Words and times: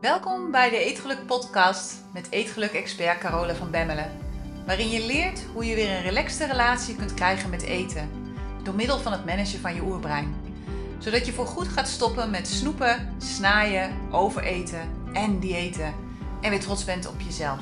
Welkom 0.00 0.50
bij 0.50 0.70
de 0.70 0.76
Eetgeluk 0.76 1.26
podcast 1.26 2.04
met 2.12 2.30
Eetgeluk-expert 2.30 3.18
Carola 3.18 3.54
van 3.54 3.70
Bemmelen. 3.70 4.10
Waarin 4.66 4.88
je 4.88 5.06
leert 5.06 5.44
hoe 5.52 5.64
je 5.64 5.74
weer 5.74 5.90
een 5.90 6.02
relaxte 6.02 6.46
relatie 6.46 6.96
kunt 6.96 7.14
krijgen 7.14 7.50
met 7.50 7.62
eten. 7.62 8.10
Door 8.62 8.74
middel 8.74 8.98
van 8.98 9.12
het 9.12 9.24
managen 9.24 9.60
van 9.60 9.74
je 9.74 9.82
oerbrein. 9.82 10.34
Zodat 10.98 11.26
je 11.26 11.32
voorgoed 11.32 11.68
gaat 11.68 11.88
stoppen 11.88 12.30
met 12.30 12.48
snoepen, 12.48 13.14
snaaien, 13.18 13.92
overeten 14.10 14.90
en 15.12 15.40
diëten. 15.40 15.94
En 16.40 16.50
weer 16.50 16.60
trots 16.60 16.84
bent 16.84 17.08
op 17.08 17.20
jezelf. 17.20 17.60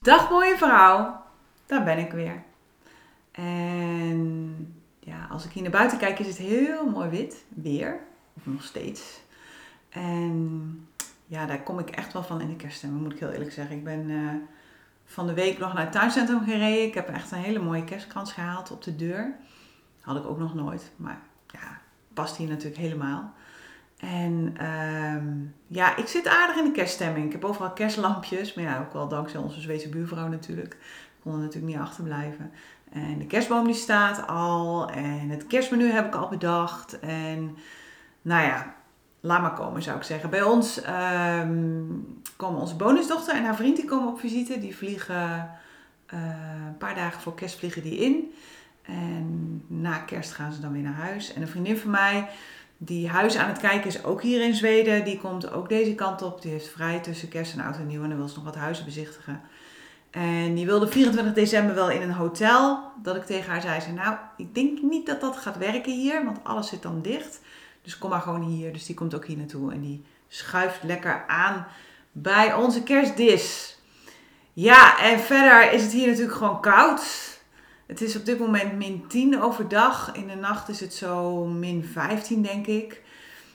Dag 0.00 0.30
mooie 0.30 0.56
vrouw, 0.56 1.22
daar 1.66 1.84
ben 1.84 1.98
ik 1.98 2.12
weer. 2.12 2.42
En 3.32 4.82
ja, 5.00 5.26
als 5.30 5.44
ik 5.44 5.50
hier 5.52 5.62
naar 5.62 5.72
buiten 5.72 5.98
kijk 5.98 6.18
is 6.18 6.26
het 6.26 6.36
heel 6.36 6.90
mooi 6.90 7.08
wit, 7.08 7.44
weer, 7.48 8.08
of 8.34 8.46
nog 8.46 8.62
steeds. 8.62 9.20
En 9.88 10.88
ja, 11.26 11.46
daar 11.46 11.62
kom 11.62 11.78
ik 11.78 11.90
echt 11.90 12.12
wel 12.12 12.22
van 12.22 12.40
in 12.40 12.48
de 12.48 12.56
kerststemming, 12.56 13.02
moet 13.02 13.12
ik 13.12 13.18
heel 13.18 13.30
eerlijk 13.30 13.52
zeggen. 13.52 13.76
Ik 13.76 13.84
ben 13.84 14.10
eh, 14.10 14.34
van 15.04 15.26
de 15.26 15.34
week 15.34 15.58
nog 15.58 15.72
naar 15.72 15.82
het 15.82 15.92
tuincentrum 15.92 16.44
gereden. 16.44 16.86
Ik 16.86 16.94
heb 16.94 17.08
echt 17.08 17.30
een 17.30 17.38
hele 17.38 17.58
mooie 17.58 17.84
kerstkrans 17.84 18.32
gehaald 18.32 18.70
op 18.70 18.82
de 18.82 18.96
deur. 18.96 19.34
Had 20.00 20.16
ik 20.16 20.26
ook 20.26 20.38
nog 20.38 20.54
nooit, 20.54 20.90
maar 20.96 21.20
ja, 21.46 21.80
past 22.14 22.36
hier 22.36 22.48
natuurlijk 22.48 22.80
helemaal. 22.80 23.34
En 24.00 24.54
ehm, 24.56 25.26
ja, 25.66 25.96
ik 25.96 26.06
zit 26.06 26.28
aardig 26.28 26.56
in 26.56 26.64
de 26.64 26.70
kerststemming. 26.70 27.26
Ik 27.26 27.32
heb 27.32 27.44
overal 27.44 27.72
kerstlampjes, 27.72 28.54
maar 28.54 28.64
ja, 28.64 28.80
ook 28.80 28.92
wel 28.92 29.08
dankzij 29.08 29.40
onze 29.40 29.60
Zweedse 29.60 29.88
buurvrouw 29.88 30.28
natuurlijk. 30.28 30.74
Ik 30.74 31.20
kon 31.22 31.32
er 31.32 31.38
natuurlijk 31.38 31.72
niet 31.72 31.82
achterblijven. 31.82 32.52
En 32.92 33.18
de 33.18 33.26
kerstboom 33.26 33.64
die 33.64 33.74
staat 33.74 34.26
al. 34.26 34.90
En 34.90 35.28
het 35.28 35.46
kerstmenu 35.46 35.90
heb 35.90 36.06
ik 36.06 36.14
al 36.14 36.28
bedacht. 36.28 36.98
En 37.00 37.56
nou 38.22 38.42
ja, 38.42 38.74
laat 39.20 39.40
maar 39.40 39.54
komen 39.54 39.82
zou 39.82 39.96
ik 39.96 40.02
zeggen. 40.02 40.30
Bij 40.30 40.42
ons 40.42 40.82
ehm, 40.82 41.82
komen 42.36 42.60
onze 42.60 42.76
bonusdochter 42.76 43.34
en 43.34 43.44
haar 43.44 43.56
vriend 43.56 43.76
die 43.76 43.84
komen 43.84 44.08
op 44.08 44.20
visite. 44.20 44.58
Die 44.58 44.76
vliegen 44.76 45.50
eh, 46.06 46.18
een 46.66 46.78
paar 46.78 46.94
dagen 46.94 47.20
voor 47.20 47.34
kerst 47.34 47.58
vliegen 47.58 47.82
die 47.82 47.96
in. 47.96 48.32
En 48.82 49.62
na 49.66 49.98
kerst 49.98 50.32
gaan 50.32 50.52
ze 50.52 50.60
dan 50.60 50.72
weer 50.72 50.82
naar 50.82 50.92
huis. 50.92 51.32
En 51.32 51.42
een 51.42 51.48
vriendin 51.48 51.78
van 51.78 51.90
mij 51.90 52.28
die 52.82 53.08
huis 53.08 53.36
aan 53.36 53.48
het 53.48 53.58
kijken 53.58 53.86
is 53.86 54.04
ook 54.04 54.22
hier 54.22 54.42
in 54.42 54.54
Zweden. 54.54 55.04
Die 55.04 55.18
komt 55.18 55.52
ook 55.52 55.68
deze 55.68 55.94
kant 55.94 56.22
op. 56.22 56.42
Die 56.42 56.50
heeft 56.50 56.68
vrij 56.68 57.00
tussen 57.00 57.28
kerst 57.28 57.52
en 57.52 57.60
oud 57.60 57.76
en 57.76 57.86
nieuw. 57.86 58.02
En 58.02 58.08
dan 58.08 58.18
wil 58.18 58.28
ze 58.28 58.34
nog 58.34 58.44
wat 58.44 58.56
huizen 58.56 58.84
bezichtigen. 58.84 59.40
En 60.10 60.54
die 60.54 60.66
wilde 60.66 60.88
24 60.88 61.34
december 61.34 61.74
wel 61.74 61.90
in 61.90 62.02
een 62.02 62.12
hotel. 62.12 62.82
Dat 63.02 63.16
ik 63.16 63.24
tegen 63.24 63.50
haar 63.50 63.60
zei, 63.60 63.92
nou, 63.94 64.16
ik 64.36 64.54
denk 64.54 64.82
niet 64.82 65.06
dat 65.06 65.20
dat 65.20 65.36
gaat 65.36 65.58
werken 65.58 65.92
hier. 65.92 66.24
Want 66.24 66.38
alles 66.42 66.68
zit 66.68 66.82
dan 66.82 67.02
dicht. 67.02 67.40
Dus 67.82 67.98
kom 67.98 68.10
maar 68.10 68.20
gewoon 68.20 68.42
hier. 68.42 68.72
Dus 68.72 68.86
die 68.86 68.94
komt 68.94 69.14
ook 69.14 69.26
hier 69.26 69.36
naartoe. 69.36 69.72
En 69.72 69.80
die 69.80 70.04
schuift 70.28 70.82
lekker 70.82 71.24
aan 71.26 71.66
bij 72.12 72.54
onze 72.54 72.82
kerstdis. 72.82 73.78
Ja, 74.52 75.02
en 75.02 75.20
verder 75.20 75.72
is 75.72 75.82
het 75.82 75.92
hier 75.92 76.06
natuurlijk 76.06 76.36
gewoon 76.36 76.60
koud. 76.60 77.28
Het 77.86 78.00
is 78.00 78.16
op 78.16 78.24
dit 78.24 78.38
moment 78.38 78.76
min 78.76 79.06
10 79.08 79.42
overdag. 79.42 80.14
In 80.14 80.26
de 80.26 80.34
nacht 80.34 80.68
is 80.68 80.80
het 80.80 80.94
zo 80.94 81.44
min 81.44 81.84
15, 81.84 82.42
denk 82.42 82.66
ik. 82.66 83.02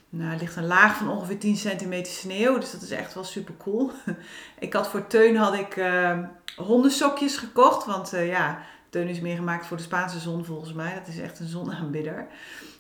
Nou, 0.10 0.34
er 0.34 0.40
ligt 0.40 0.56
een 0.56 0.68
laag 0.68 0.98
van 0.98 1.10
ongeveer 1.10 1.40
10 1.40 1.56
centimeter 1.56 2.14
sneeuw. 2.14 2.60
Dus 2.60 2.72
dat 2.72 2.82
is 2.82 2.92
echt 2.92 3.14
wel 3.14 3.24
super 3.24 3.54
cool. 3.58 3.92
Ik 4.60 4.74
had 4.74 4.88
voor 4.88 5.08
Teun 5.08 5.36
had 5.36 5.54
ik 5.54 5.76
uh, 5.76 6.20
hondensokjes 6.56 7.38
gekocht. 7.38 7.86
Want 7.86 8.14
uh, 8.14 8.28
ja, 8.28 8.62
Teun 8.90 9.08
is 9.08 9.20
meer 9.20 9.36
gemaakt 9.36 9.66
voor 9.66 9.78
de 9.78 9.84
Spaanse 9.84 10.20
zon 10.20 10.46
volgens 10.46 10.74
mij. 10.74 10.94
Dat 10.94 11.08
is 11.08 11.20
echt 11.20 11.40
een 11.40 11.48
zonaanbidder. 11.48 12.28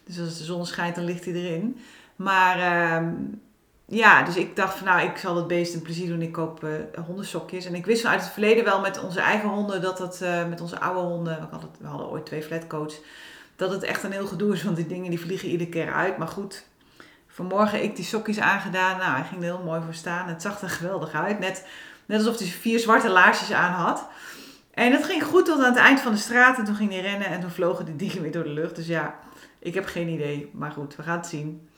Dus 0.05 0.19
als 0.19 0.37
de 0.37 0.43
zon 0.43 0.65
schijnt, 0.65 0.95
dan 0.95 1.03
ligt 1.03 1.25
hij 1.25 1.33
erin. 1.33 1.79
Maar 2.15 2.57
uh, 2.57 3.07
ja, 3.85 4.23
dus 4.23 4.35
ik 4.35 4.55
dacht 4.55 4.77
van 4.77 4.87
nou, 4.87 5.09
ik 5.09 5.17
zal 5.17 5.35
het 5.35 5.47
beest 5.47 5.73
een 5.73 5.81
plezier 5.81 6.07
doen. 6.07 6.21
Ik 6.21 6.31
koop 6.31 6.63
uh, 6.63 6.71
hondensokjes. 7.05 7.65
En 7.65 7.75
ik 7.75 7.85
wist 7.85 8.05
uit 8.05 8.21
het 8.21 8.31
verleden 8.31 8.63
wel 8.63 8.81
met 8.81 9.03
onze 9.03 9.19
eigen 9.19 9.49
honden 9.49 9.81
dat 9.81 9.99
het, 9.99 10.19
uh, 10.23 10.47
met 10.47 10.61
onze 10.61 10.79
oude 10.79 10.99
honden, 10.99 11.49
we 11.79 11.87
hadden, 11.87 12.09
ooit 12.09 12.25
twee 12.25 12.43
flatcoats, 12.43 13.01
dat 13.55 13.71
het 13.71 13.83
echt 13.83 14.03
een 14.03 14.11
heel 14.11 14.27
gedoe 14.27 14.53
is. 14.53 14.63
Want 14.63 14.75
die 14.75 14.87
dingen 14.87 15.09
die 15.09 15.19
vliegen 15.19 15.49
iedere 15.49 15.69
keer 15.69 15.93
uit. 15.93 16.17
Maar 16.17 16.27
goed, 16.27 16.65
vanmorgen 17.27 17.83
ik 17.83 17.95
die 17.95 18.05
sokjes 18.05 18.39
aangedaan. 18.39 18.97
Nou, 18.97 19.11
hij 19.11 19.23
ging 19.23 19.41
er 19.41 19.47
heel 19.47 19.63
mooi 19.65 19.81
voor 19.83 19.93
staan. 19.93 20.27
Het 20.27 20.41
zag 20.41 20.61
er 20.61 20.69
geweldig 20.69 21.13
uit. 21.13 21.39
Net, 21.39 21.67
net 22.05 22.17
alsof 22.17 22.39
hij 22.39 22.47
vier 22.47 22.79
zwarte 22.79 23.09
laarsjes 23.09 23.51
aan 23.51 23.73
had. 23.73 24.07
En 24.73 24.91
het 24.91 25.05
ging 25.05 25.23
goed 25.23 25.45
tot 25.45 25.59
aan 25.59 25.73
het 25.73 25.83
eind 25.83 25.99
van 25.99 26.11
de 26.11 26.17
straat. 26.17 26.57
En 26.57 26.65
toen 26.65 26.75
ging 26.75 26.91
hij 26.91 27.01
rennen 27.01 27.27
en 27.27 27.39
toen 27.39 27.51
vlogen 27.51 27.85
die 27.85 27.95
dingen 27.95 28.21
weer 28.21 28.31
door 28.31 28.43
de 28.43 28.49
lucht. 28.49 28.75
Dus 28.75 28.87
ja, 28.87 29.15
ik 29.65 29.73
heb 29.73 29.85
geen 29.85 30.07
idee. 30.07 30.49
Maar 30.53 30.71
goed, 30.71 30.95
we 30.95 31.03
gaan 31.03 31.17
het 31.17 31.27
zien. 31.27 31.69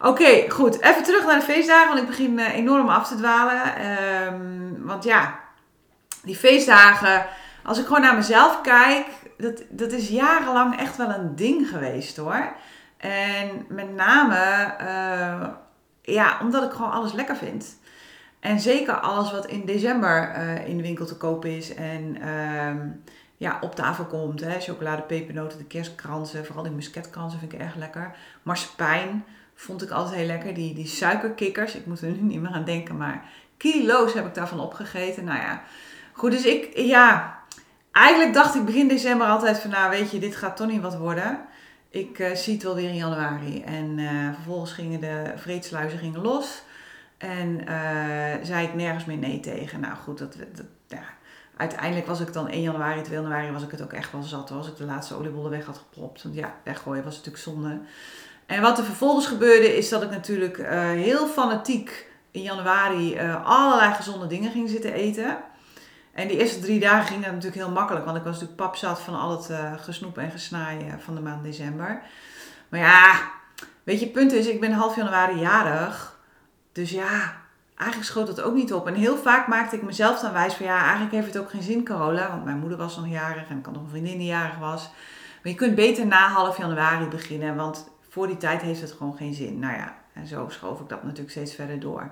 Oké, 0.00 0.50
goed. 0.50 0.80
Even 0.80 1.02
terug 1.02 1.26
naar 1.26 1.38
de 1.38 1.44
feestdagen, 1.44 1.88
want 1.88 2.00
ik 2.00 2.06
begin 2.06 2.38
uh, 2.38 2.54
enorm 2.54 2.88
af 2.88 3.08
te 3.08 3.16
dwalen. 3.16 3.90
Um, 4.32 4.84
want 4.84 5.04
ja, 5.04 5.38
die 6.22 6.36
feestdagen, 6.36 7.26
als 7.64 7.78
ik 7.78 7.86
gewoon 7.86 8.00
naar 8.00 8.14
mezelf 8.14 8.60
kijk, 8.60 9.06
dat, 9.38 9.62
dat 9.68 9.92
is 9.92 10.08
jarenlang 10.08 10.78
echt 10.78 10.96
wel 10.96 11.08
een 11.08 11.36
ding 11.36 11.68
geweest 11.68 12.16
hoor. 12.16 12.52
En 12.96 13.66
met 13.68 13.94
name, 13.94 14.36
uh, 14.80 15.48
ja, 16.02 16.38
omdat 16.42 16.64
ik 16.64 16.72
gewoon 16.72 16.92
alles 16.92 17.12
lekker 17.12 17.36
vind. 17.36 17.78
En 18.40 18.60
zeker 18.60 18.94
alles 18.94 19.32
wat 19.32 19.46
in 19.46 19.64
december 19.64 20.32
uh, 20.36 20.68
in 20.68 20.76
de 20.76 20.82
winkel 20.82 21.06
te 21.06 21.16
koop 21.16 21.44
is 21.44 21.74
en 21.74 22.28
um, 22.28 23.02
ja, 23.40 23.58
op 23.60 23.74
tafel 23.74 24.04
komt. 24.04 24.40
Hè. 24.40 24.60
Chocolade, 24.60 25.02
pepernoten, 25.02 25.58
de 25.58 25.64
kerstkransen, 25.64 26.46
vooral 26.46 26.62
die 26.62 26.72
musketkransen 26.72 27.38
vind 27.38 27.52
ik 27.52 27.60
erg 27.60 27.74
lekker. 27.74 28.16
Marsepein 28.42 29.24
vond 29.54 29.82
ik 29.82 29.90
altijd 29.90 30.16
heel 30.16 30.26
lekker. 30.26 30.54
Die, 30.54 30.74
die 30.74 30.86
suikerkikkers, 30.86 31.74
ik 31.74 31.86
moet 31.86 32.00
er 32.00 32.10
nu 32.10 32.20
niet 32.32 32.40
meer 32.40 32.50
aan 32.50 32.64
denken, 32.64 32.96
maar 32.96 33.24
kilo's 33.56 34.12
heb 34.12 34.26
ik 34.26 34.34
daarvan 34.34 34.60
opgegeten. 34.60 35.24
Nou 35.24 35.38
ja, 35.38 35.62
goed, 36.12 36.30
dus 36.30 36.44
ik, 36.44 36.76
ja, 36.76 37.38
eigenlijk 37.92 38.34
dacht 38.34 38.54
ik 38.54 38.64
begin 38.64 38.88
december 38.88 39.26
altijd 39.26 39.58
van, 39.58 39.70
nou 39.70 39.90
weet 39.90 40.10
je, 40.10 40.18
dit 40.18 40.36
gaat 40.36 40.56
toch 40.56 40.68
niet 40.68 40.82
wat 40.82 40.96
worden. 40.96 41.38
Ik 41.90 42.18
uh, 42.18 42.34
zie 42.34 42.54
het 42.54 42.62
wel 42.62 42.74
weer 42.74 42.88
in 42.88 42.96
januari. 42.96 43.62
En 43.62 43.98
uh, 43.98 44.34
vervolgens 44.34 44.72
gingen 44.72 45.00
de 45.00 45.32
vreedsluizen 45.36 46.20
los. 46.20 46.62
En 47.18 47.60
uh, 47.68 48.34
zei 48.42 48.66
ik 48.66 48.74
nergens 48.74 49.04
meer 49.04 49.16
nee 49.16 49.40
tegen. 49.40 49.80
Nou 49.80 49.96
goed, 49.96 50.18
dat, 50.18 50.36
dat, 50.54 50.66
ja. 50.88 51.18
Uiteindelijk 51.60 52.06
was 52.06 52.20
ik 52.20 52.32
dan 52.32 52.48
1 52.48 52.62
januari, 52.62 53.02
2 53.02 53.20
januari 53.20 53.52
was 53.52 53.62
ik 53.62 53.70
het 53.70 53.82
ook 53.82 53.92
echt 53.92 54.12
wel 54.12 54.22
zat. 54.22 54.50
Als 54.50 54.68
ik 54.68 54.76
de 54.76 54.84
laatste 54.84 55.14
oliebollen 55.14 55.50
weg 55.50 55.66
had 55.66 55.78
gepropt. 55.78 56.22
Want 56.22 56.34
ja, 56.34 56.54
weggooien 56.64 57.04
was 57.04 57.16
natuurlijk 57.16 57.42
zonde. 57.42 57.80
En 58.46 58.62
wat 58.62 58.78
er 58.78 58.84
vervolgens 58.84 59.26
gebeurde 59.26 59.76
is 59.76 59.88
dat 59.88 60.02
ik 60.02 60.10
natuurlijk 60.10 60.58
uh, 60.58 60.68
heel 60.90 61.26
fanatiek 61.26 62.06
in 62.30 62.42
januari 62.42 63.14
uh, 63.14 63.46
allerlei 63.46 63.94
gezonde 63.94 64.26
dingen 64.26 64.50
ging 64.50 64.68
zitten 64.68 64.92
eten. 64.92 65.38
En 66.12 66.28
die 66.28 66.38
eerste 66.38 66.60
drie 66.60 66.80
dagen 66.80 67.06
ging 67.06 67.22
dat 67.22 67.32
natuurlijk 67.32 67.62
heel 67.62 67.70
makkelijk, 67.70 68.04
want 68.04 68.16
ik 68.16 68.22
was 68.22 68.32
natuurlijk 68.32 68.60
pap 68.60 68.76
zat 68.76 69.00
van 69.00 69.20
al 69.20 69.30
het 69.30 69.50
uh, 69.50 69.72
gesnoep 69.76 70.18
en 70.18 70.30
gesnaaien 70.30 71.00
van 71.00 71.14
de 71.14 71.20
maand 71.20 71.44
december. 71.44 72.02
Maar 72.68 72.80
ja, 72.80 73.30
weet 73.82 74.00
je, 74.00 74.08
punt 74.08 74.32
is, 74.32 74.46
ik 74.46 74.60
ben 74.60 74.72
half 74.72 74.96
januari 74.96 75.38
jarig. 75.38 76.18
Dus 76.72 76.90
ja, 76.90 77.39
eigenlijk 77.80 78.10
schoot 78.10 78.26
dat 78.26 78.40
ook 78.40 78.54
niet 78.54 78.72
op. 78.72 78.86
En 78.86 78.94
heel 78.94 79.16
vaak 79.16 79.46
maakte 79.46 79.76
ik 79.76 79.82
mezelf 79.82 80.20
dan 80.20 80.32
wijs 80.32 80.54
van 80.54 80.66
ja, 80.66 80.82
eigenlijk 80.82 81.12
heeft 81.12 81.26
het 81.26 81.38
ook 81.38 81.50
geen 81.50 81.62
zin, 81.62 81.84
Carola. 81.84 82.30
Want 82.30 82.44
mijn 82.44 82.58
moeder 82.58 82.78
was 82.78 82.96
nog 82.96 83.08
jarig 83.08 83.48
en 83.48 83.58
ik 83.58 83.64
had 83.64 83.74
nog 83.74 83.82
een 83.82 83.88
vriendin 83.90 84.18
die 84.18 84.26
jarig 84.26 84.58
was. 84.58 84.90
Maar 85.42 85.52
je 85.52 85.58
kunt 85.58 85.74
beter 85.74 86.06
na 86.06 86.28
half 86.28 86.58
januari 86.58 87.06
beginnen, 87.06 87.56
want 87.56 87.90
voor 88.08 88.26
die 88.26 88.36
tijd 88.36 88.62
heeft 88.62 88.80
het 88.80 88.92
gewoon 88.92 89.16
geen 89.16 89.34
zin. 89.34 89.58
Nou 89.58 89.74
ja, 89.74 89.94
en 90.12 90.26
zo 90.26 90.48
schoof 90.48 90.80
ik 90.80 90.88
dat 90.88 91.02
natuurlijk 91.02 91.30
steeds 91.30 91.54
verder 91.54 91.80
door. 91.80 92.10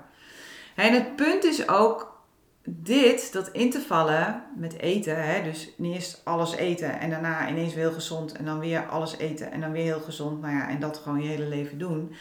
En 0.74 0.92
het 0.92 1.16
punt 1.16 1.44
is 1.44 1.68
ook 1.68 2.16
dit, 2.64 3.32
dat 3.32 3.48
in 3.48 3.70
te 3.70 3.80
vallen 3.80 4.42
met 4.56 4.78
eten. 4.78 5.24
Hè, 5.24 5.42
dus 5.42 5.70
eerst 5.82 6.20
alles 6.24 6.54
eten 6.54 7.00
en 7.00 7.10
daarna 7.10 7.48
ineens 7.48 7.74
weer 7.74 7.84
heel 7.84 7.92
gezond. 7.92 8.32
En 8.32 8.44
dan 8.44 8.58
weer 8.58 8.86
alles 8.86 9.16
eten 9.16 9.52
en 9.52 9.60
dan 9.60 9.72
weer 9.72 9.84
heel 9.84 10.00
gezond. 10.00 10.40
Nou 10.40 10.54
ja, 10.54 10.68
en 10.68 10.80
dat 10.80 10.96
gewoon 10.96 11.22
je 11.22 11.28
hele 11.28 11.46
leven 11.46 11.78
doen. 11.78 12.14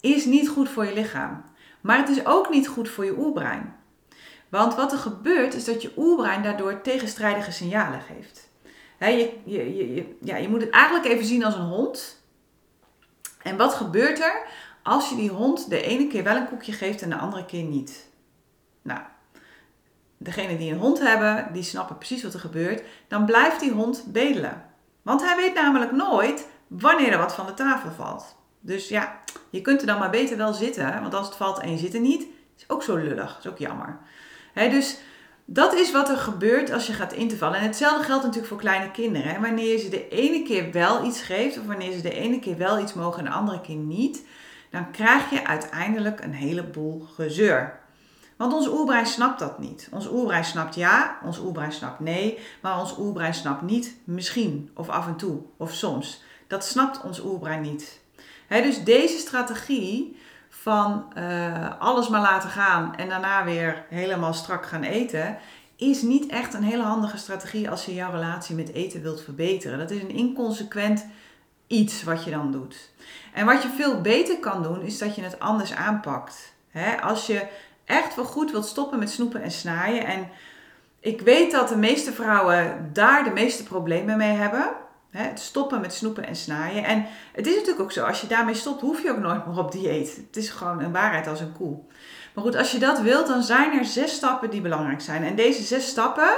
Is 0.00 0.24
niet 0.24 0.48
goed 0.48 0.68
voor 0.68 0.84
je 0.84 0.94
lichaam. 0.94 1.44
Maar 1.88 1.98
het 1.98 2.08
is 2.08 2.26
ook 2.26 2.50
niet 2.50 2.68
goed 2.68 2.88
voor 2.88 3.04
je 3.04 3.18
oerbrein. 3.18 3.76
Want 4.48 4.74
wat 4.74 4.92
er 4.92 4.98
gebeurt 4.98 5.54
is 5.54 5.64
dat 5.64 5.82
je 5.82 5.92
oerbrein 5.96 6.42
daardoor 6.42 6.80
tegenstrijdige 6.80 7.52
signalen 7.52 8.00
geeft. 8.00 8.48
Je, 8.98 9.32
je, 9.44 10.16
ja, 10.20 10.36
je 10.36 10.48
moet 10.48 10.60
het 10.60 10.70
eigenlijk 10.70 11.04
even 11.04 11.24
zien 11.24 11.44
als 11.44 11.54
een 11.54 11.60
hond 11.60 12.22
en 13.42 13.56
wat 13.56 13.74
gebeurt 13.74 14.20
er 14.20 14.46
als 14.82 15.08
je 15.08 15.16
die 15.16 15.30
hond 15.30 15.70
de 15.70 15.82
ene 15.82 16.06
keer 16.06 16.24
wel 16.24 16.36
een 16.36 16.48
koekje 16.48 16.72
geeft 16.72 17.02
en 17.02 17.10
de 17.10 17.16
andere 17.16 17.44
keer 17.44 17.64
niet? 17.64 18.08
Nou, 18.82 19.00
degene 20.16 20.58
die 20.58 20.72
een 20.72 20.78
hond 20.78 20.98
hebben, 20.98 21.52
die 21.52 21.62
snappen 21.62 21.96
precies 21.96 22.22
wat 22.22 22.34
er 22.34 22.40
gebeurt. 22.40 22.82
Dan 23.08 23.24
blijft 23.24 23.60
die 23.60 23.72
hond 23.72 24.04
bedelen. 24.06 24.64
Want 25.02 25.22
hij 25.22 25.36
weet 25.36 25.54
namelijk 25.54 25.92
nooit 25.92 26.48
wanneer 26.66 27.12
er 27.12 27.18
wat 27.18 27.34
van 27.34 27.46
de 27.46 27.54
tafel 27.54 27.90
valt. 27.90 28.36
Dus 28.60 28.88
ja, 28.88 29.20
je 29.50 29.60
kunt 29.60 29.80
er 29.80 29.86
dan 29.86 29.98
maar 29.98 30.10
beter 30.10 30.36
wel 30.36 30.52
zitten. 30.52 31.00
Want 31.00 31.14
als 31.14 31.26
het 31.26 31.36
valt 31.36 31.58
en 31.58 31.70
je 31.70 31.78
zit 31.78 31.94
er 31.94 32.00
niet, 32.00 32.26
is 32.56 32.64
ook 32.66 32.82
zo 32.82 32.96
lullig. 32.96 33.38
is 33.38 33.46
ook 33.46 33.58
jammer. 33.58 33.98
Dus 34.54 34.98
dat 35.44 35.74
is 35.74 35.92
wat 35.92 36.08
er 36.08 36.16
gebeurt 36.16 36.70
als 36.70 36.86
je 36.86 36.92
gaat 36.92 37.12
in 37.12 37.28
te 37.28 37.36
vallen. 37.36 37.58
En 37.58 37.66
hetzelfde 37.66 38.04
geldt 38.04 38.22
natuurlijk 38.22 38.48
voor 38.48 38.58
kleine 38.58 38.90
kinderen. 38.90 39.32
Hè? 39.32 39.40
Wanneer 39.40 39.72
je 39.72 39.78
ze 39.78 39.88
de 39.88 40.08
ene 40.08 40.42
keer 40.42 40.72
wel 40.72 41.04
iets 41.04 41.20
geeft, 41.20 41.58
of 41.58 41.66
wanneer 41.66 41.92
ze 41.92 42.00
de 42.00 42.14
ene 42.14 42.38
keer 42.38 42.56
wel 42.56 42.78
iets 42.78 42.94
mogen 42.94 43.18
en 43.18 43.24
de 43.24 43.30
andere 43.30 43.60
keer 43.60 43.76
niet, 43.76 44.26
dan 44.70 44.90
krijg 44.90 45.30
je 45.30 45.46
uiteindelijk 45.46 46.20
een 46.20 46.32
heleboel 46.32 47.06
gezeur. 47.14 47.80
Want 48.36 48.52
ons 48.52 48.68
oerbrein 48.68 49.06
snapt 49.06 49.38
dat 49.38 49.58
niet. 49.58 49.88
Ons 49.92 50.08
oerbrein 50.08 50.44
snapt 50.44 50.74
ja, 50.74 51.18
ons 51.24 51.38
oerbrein 51.38 51.72
snapt 51.72 52.00
nee, 52.00 52.38
maar 52.62 52.80
ons 52.80 52.98
oerbrein 52.98 53.34
snapt 53.34 53.62
niet 53.62 53.96
misschien 54.04 54.70
of 54.74 54.88
af 54.88 55.06
en 55.06 55.16
toe 55.16 55.40
of 55.56 55.72
soms. 55.72 56.22
Dat 56.46 56.64
snapt 56.64 57.02
ons 57.02 57.20
oerbrein 57.20 57.60
niet. 57.60 58.00
Dus 58.48 58.84
deze 58.84 59.18
strategie 59.18 60.16
van 60.48 61.12
uh, 61.18 61.80
alles 61.80 62.08
maar 62.08 62.20
laten 62.20 62.50
gaan 62.50 62.96
en 62.96 63.08
daarna 63.08 63.44
weer 63.44 63.84
helemaal 63.88 64.34
strak 64.34 64.66
gaan 64.66 64.82
eten, 64.82 65.38
is 65.76 66.02
niet 66.02 66.30
echt 66.30 66.54
een 66.54 66.62
hele 66.62 66.82
handige 66.82 67.16
strategie 67.16 67.70
als 67.70 67.84
je 67.84 67.94
jouw 67.94 68.10
relatie 68.10 68.54
met 68.54 68.72
eten 68.72 69.02
wilt 69.02 69.22
verbeteren. 69.22 69.78
Dat 69.78 69.90
is 69.90 70.02
een 70.02 70.10
inconsequent 70.10 71.06
iets 71.66 72.02
wat 72.02 72.24
je 72.24 72.30
dan 72.30 72.52
doet. 72.52 72.90
En 73.32 73.46
wat 73.46 73.62
je 73.62 73.68
veel 73.68 74.00
beter 74.00 74.38
kan 74.38 74.62
doen, 74.62 74.82
is 74.82 74.98
dat 74.98 75.14
je 75.14 75.22
het 75.22 75.38
anders 75.40 75.72
aanpakt. 75.72 76.52
als 77.02 77.26
je 77.26 77.46
echt 77.84 78.14
wel 78.14 78.24
goed 78.24 78.50
wilt 78.50 78.66
stoppen 78.66 78.98
met 78.98 79.10
snoepen 79.10 79.42
en 79.42 79.50
snaaien. 79.50 80.06
En 80.06 80.28
ik 81.00 81.20
weet 81.20 81.50
dat 81.50 81.68
de 81.68 81.76
meeste 81.76 82.12
vrouwen 82.12 82.90
daar 82.92 83.24
de 83.24 83.30
meeste 83.30 83.62
problemen 83.62 84.16
mee 84.16 84.36
hebben. 84.36 84.72
Het 85.22 85.40
stoppen 85.40 85.80
met 85.80 85.94
snoepen 85.94 86.26
en 86.26 86.36
snaaien. 86.36 86.84
En 86.84 87.06
het 87.32 87.46
is 87.46 87.54
natuurlijk 87.54 87.80
ook 87.80 87.92
zo, 87.92 88.04
als 88.04 88.20
je 88.20 88.26
daarmee 88.26 88.54
stopt, 88.54 88.80
hoef 88.80 89.02
je 89.02 89.10
ook 89.10 89.18
nooit 89.18 89.46
meer 89.46 89.58
op 89.58 89.72
dieet. 89.72 90.16
Het 90.16 90.36
is 90.36 90.50
gewoon 90.50 90.82
een 90.82 90.92
waarheid 90.92 91.26
als 91.26 91.40
een 91.40 91.52
koe. 91.52 91.78
Maar 92.34 92.44
goed, 92.44 92.56
als 92.56 92.72
je 92.72 92.78
dat 92.78 93.00
wilt, 93.00 93.26
dan 93.26 93.42
zijn 93.42 93.78
er 93.78 93.84
zes 93.84 94.12
stappen 94.12 94.50
die 94.50 94.60
belangrijk 94.60 95.00
zijn. 95.00 95.24
En 95.24 95.36
deze 95.36 95.62
zes 95.62 95.86
stappen, 95.86 96.30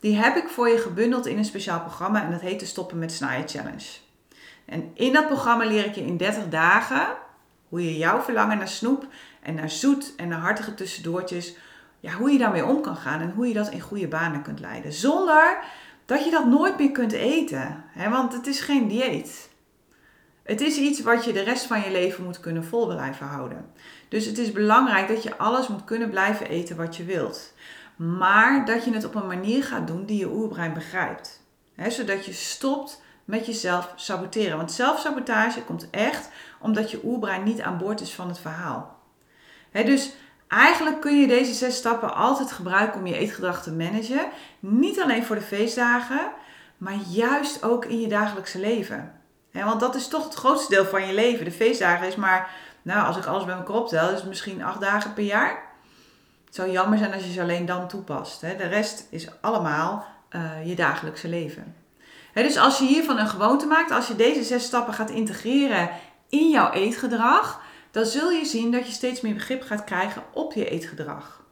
die 0.00 0.16
heb 0.16 0.36
ik 0.36 0.48
voor 0.48 0.68
je 0.68 0.78
gebundeld 0.78 1.26
in 1.26 1.38
een 1.38 1.44
speciaal 1.44 1.80
programma. 1.80 2.24
En 2.24 2.30
dat 2.30 2.40
heet 2.40 2.60
de 2.60 2.66
Stoppen 2.66 2.98
met 2.98 3.12
Snaaien 3.12 3.48
Challenge. 3.48 3.86
En 4.64 4.90
in 4.94 5.12
dat 5.12 5.26
programma 5.26 5.64
leer 5.64 5.84
ik 5.84 5.94
je 5.94 6.06
in 6.06 6.16
30 6.16 6.48
dagen 6.48 7.06
hoe 7.68 7.84
je 7.84 7.96
jouw 7.96 8.20
verlangen 8.20 8.58
naar 8.58 8.68
snoep 8.68 9.06
en 9.42 9.54
naar 9.54 9.70
zoet 9.70 10.14
en 10.16 10.28
naar 10.28 10.38
hartige 10.38 10.74
tussendoortjes, 10.74 11.56
ja, 12.00 12.12
hoe 12.12 12.30
je 12.30 12.38
daarmee 12.38 12.64
om 12.64 12.80
kan 12.80 12.96
gaan 12.96 13.20
en 13.20 13.32
hoe 13.34 13.48
je 13.48 13.54
dat 13.54 13.70
in 13.70 13.80
goede 13.80 14.08
banen 14.08 14.42
kunt 14.42 14.60
leiden. 14.60 14.92
Zonder 14.92 15.58
dat 16.06 16.24
je 16.24 16.30
dat 16.30 16.46
nooit 16.46 16.78
meer 16.78 16.92
kunt 16.92 17.12
eten. 17.12 17.84
Hè? 17.88 18.10
Want 18.10 18.32
het 18.32 18.46
is 18.46 18.60
geen 18.60 18.88
dieet. 18.88 19.50
Het 20.42 20.60
is 20.60 20.76
iets 20.76 21.00
wat 21.00 21.24
je 21.24 21.32
de 21.32 21.42
rest 21.42 21.64
van 21.64 21.80
je 21.80 21.90
leven 21.90 22.24
moet 22.24 22.40
kunnen 22.40 22.64
vol 22.64 22.86
blijven 22.86 23.26
houden. 23.26 23.70
Dus 24.08 24.26
het 24.26 24.38
is 24.38 24.52
belangrijk 24.52 25.08
dat 25.08 25.22
je 25.22 25.38
alles 25.38 25.68
moet 25.68 25.84
kunnen 25.84 26.10
blijven 26.10 26.48
eten 26.48 26.76
wat 26.76 26.96
je 26.96 27.04
wilt. 27.04 27.54
Maar 27.96 28.66
dat 28.66 28.84
je 28.84 28.92
het 28.92 29.04
op 29.04 29.14
een 29.14 29.26
manier 29.26 29.64
gaat 29.64 29.86
doen 29.86 30.04
die 30.04 30.18
je 30.18 30.30
oerbrein 30.30 30.74
begrijpt. 30.74 31.42
He, 31.74 31.90
zodat 31.90 32.24
je 32.24 32.32
stopt 32.32 33.02
met 33.24 33.46
jezelf 33.46 33.92
saboteren. 33.96 34.56
Want 34.56 34.72
zelfsabotage 34.72 35.62
komt 35.62 35.90
echt 35.90 36.30
omdat 36.60 36.90
je 36.90 37.00
oerbrein 37.04 37.42
niet 37.42 37.60
aan 37.60 37.78
boord 37.78 38.00
is 38.00 38.14
van 38.14 38.28
het 38.28 38.38
verhaal. 38.38 38.98
dus 39.72 40.12
eigenlijk 40.48 41.00
kun 41.00 41.20
je 41.20 41.26
deze 41.26 41.54
zes 41.54 41.76
stappen 41.76 42.14
altijd 42.14 42.52
gebruiken 42.52 43.00
om 43.00 43.06
je 43.06 43.18
eetgedrag 43.18 43.62
te 43.62 43.72
managen. 43.72 44.28
Niet 44.58 45.00
alleen 45.00 45.24
voor 45.24 45.36
de 45.36 45.42
feestdagen, 45.42 46.30
maar 46.78 46.96
juist 47.08 47.62
ook 47.62 47.84
in 47.84 48.00
je 48.00 48.08
dagelijkse 48.08 48.58
leven. 48.58 49.12
want 49.52 49.80
dat 49.80 49.94
is 49.94 50.08
toch 50.08 50.24
het 50.24 50.34
grootste 50.34 50.74
deel 50.74 50.84
van 50.84 51.06
je 51.06 51.14
leven. 51.14 51.44
De 51.44 51.50
feestdagen 51.50 52.06
is 52.06 52.16
maar, 52.16 52.50
nou 52.82 53.06
als 53.06 53.16
ik 53.16 53.26
alles 53.26 53.44
bij 53.44 53.54
elkaar 53.54 53.76
optel, 53.76 54.08
is 54.08 54.18
het 54.18 54.28
misschien 54.28 54.64
acht 54.64 54.80
dagen 54.80 55.12
per 55.12 55.24
jaar. 55.24 55.62
Het 56.44 56.54
zou 56.54 56.70
jammer 56.70 56.98
zijn 56.98 57.12
als 57.12 57.24
je 57.24 57.32
ze 57.32 57.40
alleen 57.40 57.66
dan 57.66 57.88
toepast. 57.88 58.40
De 58.40 58.66
rest 58.68 59.06
is 59.10 59.28
allemaal 59.40 60.06
uh, 60.30 60.66
je 60.68 60.74
dagelijkse 60.74 61.28
leven 61.28 61.74
dus 62.42 62.56
als 62.56 62.78
je 62.78 62.86
hiervan 62.86 63.18
een 63.18 63.28
gewoonte 63.28 63.66
maakt, 63.66 63.90
als 63.90 64.08
je 64.08 64.16
deze 64.16 64.42
zes 64.42 64.64
stappen 64.64 64.94
gaat 64.94 65.10
integreren 65.10 65.90
in 66.28 66.50
jouw 66.50 66.72
eetgedrag, 66.72 67.60
dan 67.96 68.06
zul 68.06 68.30
je 68.30 68.44
zien 68.44 68.70
dat 68.72 68.86
je 68.86 68.92
steeds 68.92 69.20
meer 69.20 69.34
begrip 69.34 69.62
gaat 69.62 69.84
krijgen 69.84 70.22
op 70.32 70.52
je 70.52 70.68
eetgedrag. 70.68 71.42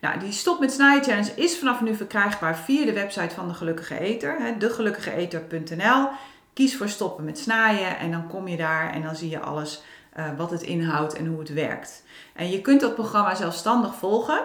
Nou, 0.00 0.18
die 0.18 0.32
Stop 0.32 0.60
met 0.60 0.72
Snijden 0.72 1.04
Challenge 1.04 1.32
is 1.34 1.58
vanaf 1.58 1.80
nu 1.80 1.94
verkrijgbaar 1.94 2.56
via 2.56 2.84
de 2.84 2.92
website 2.92 3.34
van 3.34 3.48
De 3.48 3.54
Gelukkige 3.54 3.98
Eter, 3.98 4.58
degelukkigeeter.nl. 4.58 6.08
Kies 6.52 6.76
voor 6.76 6.88
stoppen 6.88 7.24
met 7.24 7.38
snijden 7.38 7.98
en 7.98 8.10
dan 8.10 8.28
kom 8.28 8.48
je 8.48 8.56
daar 8.56 8.92
en 8.92 9.02
dan 9.02 9.16
zie 9.16 9.30
je 9.30 9.40
alles 9.40 9.82
uh, 10.18 10.24
wat 10.36 10.50
het 10.50 10.62
inhoudt 10.62 11.14
en 11.14 11.26
hoe 11.26 11.38
het 11.38 11.52
werkt. 11.52 12.02
En 12.34 12.50
je 12.50 12.60
kunt 12.60 12.80
dat 12.80 12.94
programma 12.94 13.34
zelfstandig 13.34 13.94
volgen. 13.94 14.44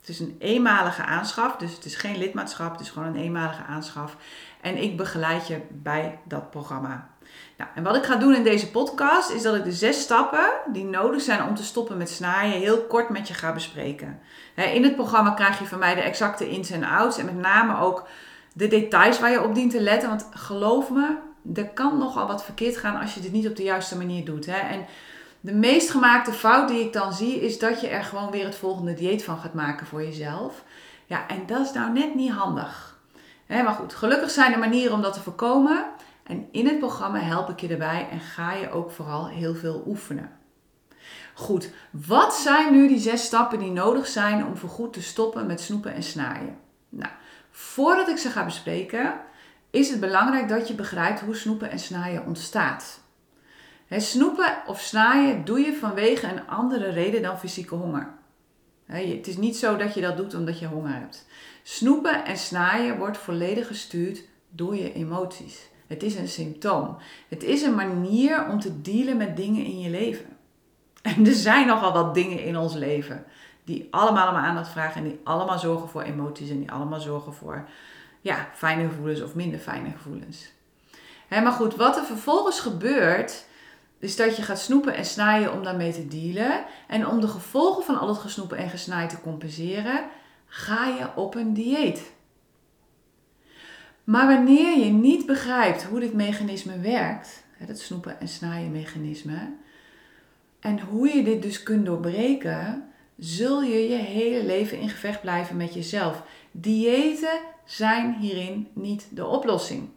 Het 0.00 0.08
is 0.08 0.20
een 0.20 0.36
eenmalige 0.38 1.02
aanschaf, 1.02 1.56
dus 1.56 1.74
het 1.74 1.84
is 1.84 1.94
geen 1.94 2.18
lidmaatschap, 2.18 2.72
het 2.72 2.80
is 2.80 2.90
gewoon 2.90 3.08
een 3.08 3.22
eenmalige 3.22 3.62
aanschaf. 3.62 4.16
En 4.60 4.82
ik 4.82 4.96
begeleid 4.96 5.46
je 5.46 5.60
bij 5.70 6.18
dat 6.24 6.50
programma. 6.50 7.08
Nou, 7.56 7.70
en 7.74 7.82
wat 7.82 7.96
ik 7.96 8.04
ga 8.04 8.16
doen 8.16 8.34
in 8.34 8.42
deze 8.42 8.70
podcast 8.70 9.30
is 9.30 9.42
dat 9.42 9.54
ik 9.54 9.64
de 9.64 9.72
zes 9.72 10.00
stappen 10.00 10.50
die 10.72 10.84
nodig 10.84 11.20
zijn 11.20 11.42
om 11.48 11.54
te 11.54 11.64
stoppen 11.64 11.96
met 11.96 12.10
snijden 12.10 12.60
heel 12.60 12.82
kort 12.82 13.08
met 13.08 13.28
je 13.28 13.34
ga 13.34 13.52
bespreken. 13.52 14.20
In 14.54 14.82
het 14.82 14.94
programma 14.94 15.30
krijg 15.30 15.58
je 15.58 15.66
van 15.66 15.78
mij 15.78 15.94
de 15.94 16.00
exacte 16.00 16.50
ins 16.50 16.70
en 16.70 16.84
outs 16.84 17.18
en 17.18 17.24
met 17.24 17.36
name 17.36 17.80
ook 17.80 18.06
de 18.52 18.68
details 18.68 19.20
waar 19.20 19.30
je 19.30 19.42
op 19.42 19.54
dient 19.54 19.70
te 19.70 19.80
letten. 19.80 20.08
Want 20.08 20.26
geloof 20.34 20.90
me, 20.90 21.16
er 21.54 21.68
kan 21.68 21.98
nogal 21.98 22.26
wat 22.26 22.44
verkeerd 22.44 22.76
gaan 22.76 23.00
als 23.00 23.14
je 23.14 23.20
dit 23.20 23.32
niet 23.32 23.48
op 23.48 23.56
de 23.56 23.62
juiste 23.62 23.96
manier 23.96 24.24
doet. 24.24 24.46
En 24.46 24.86
de 25.40 25.54
meest 25.54 25.90
gemaakte 25.90 26.32
fout 26.32 26.68
die 26.68 26.80
ik 26.80 26.92
dan 26.92 27.12
zie 27.12 27.40
is 27.40 27.58
dat 27.58 27.80
je 27.80 27.88
er 27.88 28.04
gewoon 28.04 28.30
weer 28.30 28.44
het 28.44 28.56
volgende 28.56 28.94
dieet 28.94 29.24
van 29.24 29.38
gaat 29.38 29.54
maken 29.54 29.86
voor 29.86 30.02
jezelf. 30.02 30.62
Ja, 31.06 31.28
en 31.28 31.46
dat 31.46 31.66
is 31.66 31.72
nou 31.72 31.92
net 31.92 32.14
niet 32.14 32.32
handig 32.32 32.88
maar 33.48 33.74
goed, 33.74 33.94
gelukkig 33.94 34.30
zijn 34.30 34.52
er 34.52 34.58
manieren 34.58 34.94
om 34.94 35.02
dat 35.02 35.12
te 35.12 35.20
voorkomen. 35.20 35.84
En 36.28 36.48
in 36.50 36.66
het 36.66 36.78
programma 36.78 37.18
help 37.18 37.48
ik 37.48 37.60
je 37.60 37.68
erbij 37.68 38.08
en 38.10 38.20
ga 38.20 38.52
je 38.52 38.70
ook 38.70 38.90
vooral 38.90 39.28
heel 39.28 39.54
veel 39.54 39.82
oefenen. 39.86 40.30
Goed, 41.34 41.70
wat 41.90 42.34
zijn 42.34 42.72
nu 42.72 42.88
die 42.88 42.98
zes 42.98 43.24
stappen 43.24 43.58
die 43.58 43.70
nodig 43.70 44.06
zijn 44.06 44.46
om 44.46 44.56
voorgoed 44.56 44.92
te 44.92 45.02
stoppen 45.02 45.46
met 45.46 45.60
snoepen 45.60 45.94
en 45.94 46.02
snaaien? 46.02 46.56
Nou, 46.88 47.12
voordat 47.50 48.08
ik 48.08 48.18
ze 48.18 48.30
ga 48.30 48.44
bespreken, 48.44 49.20
is 49.70 49.90
het 49.90 50.00
belangrijk 50.00 50.48
dat 50.48 50.68
je 50.68 50.74
begrijpt 50.74 51.20
hoe 51.20 51.36
snoepen 51.36 51.70
en 51.70 51.78
snaaien 51.78 52.26
ontstaat. 52.26 53.00
snoepen 53.90 54.56
of 54.66 54.80
snaaien 54.80 55.44
doe 55.44 55.60
je 55.60 55.76
vanwege 55.76 56.26
een 56.26 56.46
andere 56.46 56.88
reden 56.88 57.22
dan 57.22 57.38
fysieke 57.38 57.74
honger. 57.74 58.14
het 58.86 59.26
is 59.26 59.36
niet 59.36 59.56
zo 59.56 59.76
dat 59.76 59.94
je 59.94 60.00
dat 60.00 60.16
doet 60.16 60.34
omdat 60.34 60.58
je 60.58 60.66
honger 60.66 60.92
hebt. 60.92 61.26
Snoepen 61.62 62.24
en 62.24 62.38
snaaien 62.38 62.98
wordt 62.98 63.18
volledig 63.18 63.66
gestuurd 63.66 64.22
door 64.50 64.76
je 64.76 64.92
emoties. 64.92 65.68
Het 65.88 66.02
is 66.02 66.14
een 66.14 66.28
symptoom. 66.28 66.96
Het 67.28 67.42
is 67.42 67.62
een 67.62 67.74
manier 67.74 68.48
om 68.48 68.60
te 68.60 68.80
dealen 68.80 69.16
met 69.16 69.36
dingen 69.36 69.64
in 69.64 69.80
je 69.80 69.90
leven. 69.90 70.36
En 71.02 71.26
er 71.26 71.34
zijn 71.34 71.66
nogal 71.66 71.92
wat 71.92 72.14
dingen 72.14 72.44
in 72.44 72.56
ons 72.56 72.74
leven 72.74 73.24
die 73.64 73.88
allemaal 73.90 74.28
om 74.28 74.34
aandacht 74.34 74.70
vragen 74.70 75.02
en 75.02 75.08
die 75.08 75.20
allemaal 75.24 75.58
zorgen 75.58 75.88
voor 75.88 76.02
emoties 76.02 76.50
en 76.50 76.58
die 76.58 76.70
allemaal 76.72 77.00
zorgen 77.00 77.32
voor 77.32 77.68
ja, 78.20 78.48
fijne 78.54 78.88
gevoelens 78.88 79.22
of 79.22 79.34
minder 79.34 79.58
fijne 79.58 79.90
gevoelens. 79.90 80.52
maar 81.28 81.52
goed, 81.52 81.76
wat 81.76 81.96
er 81.96 82.04
vervolgens 82.04 82.60
gebeurt, 82.60 83.44
is 83.98 84.16
dat 84.16 84.36
je 84.36 84.42
gaat 84.42 84.58
snoepen 84.58 84.94
en 84.94 85.04
snijden 85.04 85.52
om 85.52 85.62
daarmee 85.62 85.92
te 85.92 86.08
dealen. 86.08 86.64
En 86.86 87.06
om 87.06 87.20
de 87.20 87.28
gevolgen 87.28 87.84
van 87.84 87.98
al 87.98 88.08
het 88.08 88.18
gesnoepen 88.18 88.58
en 88.58 88.70
gesnaaid 88.70 89.10
te 89.10 89.20
compenseren, 89.20 90.04
ga 90.46 90.86
je 90.86 91.06
op 91.14 91.34
een 91.34 91.54
dieet. 91.54 92.12
Maar 94.08 94.26
wanneer 94.26 94.78
je 94.78 94.90
niet 94.90 95.26
begrijpt 95.26 95.82
hoe 95.82 96.00
dit 96.00 96.12
mechanisme 96.12 96.78
werkt, 96.78 97.44
het 97.56 97.80
snoepen 97.80 98.20
en 98.20 98.28
snijden 98.28 98.70
mechanisme, 98.70 99.52
en 100.60 100.80
hoe 100.80 101.08
je 101.08 101.22
dit 101.22 101.42
dus 101.42 101.62
kunt 101.62 101.86
doorbreken, 101.86 102.88
zul 103.18 103.62
je 103.62 103.88
je 103.88 103.96
hele 103.96 104.44
leven 104.44 104.78
in 104.78 104.88
gevecht 104.88 105.20
blijven 105.20 105.56
met 105.56 105.74
jezelf. 105.74 106.22
Diëten 106.50 107.40
zijn 107.64 108.14
hierin 108.14 108.68
niet 108.72 109.06
de 109.10 109.26
oplossing. 109.26 109.88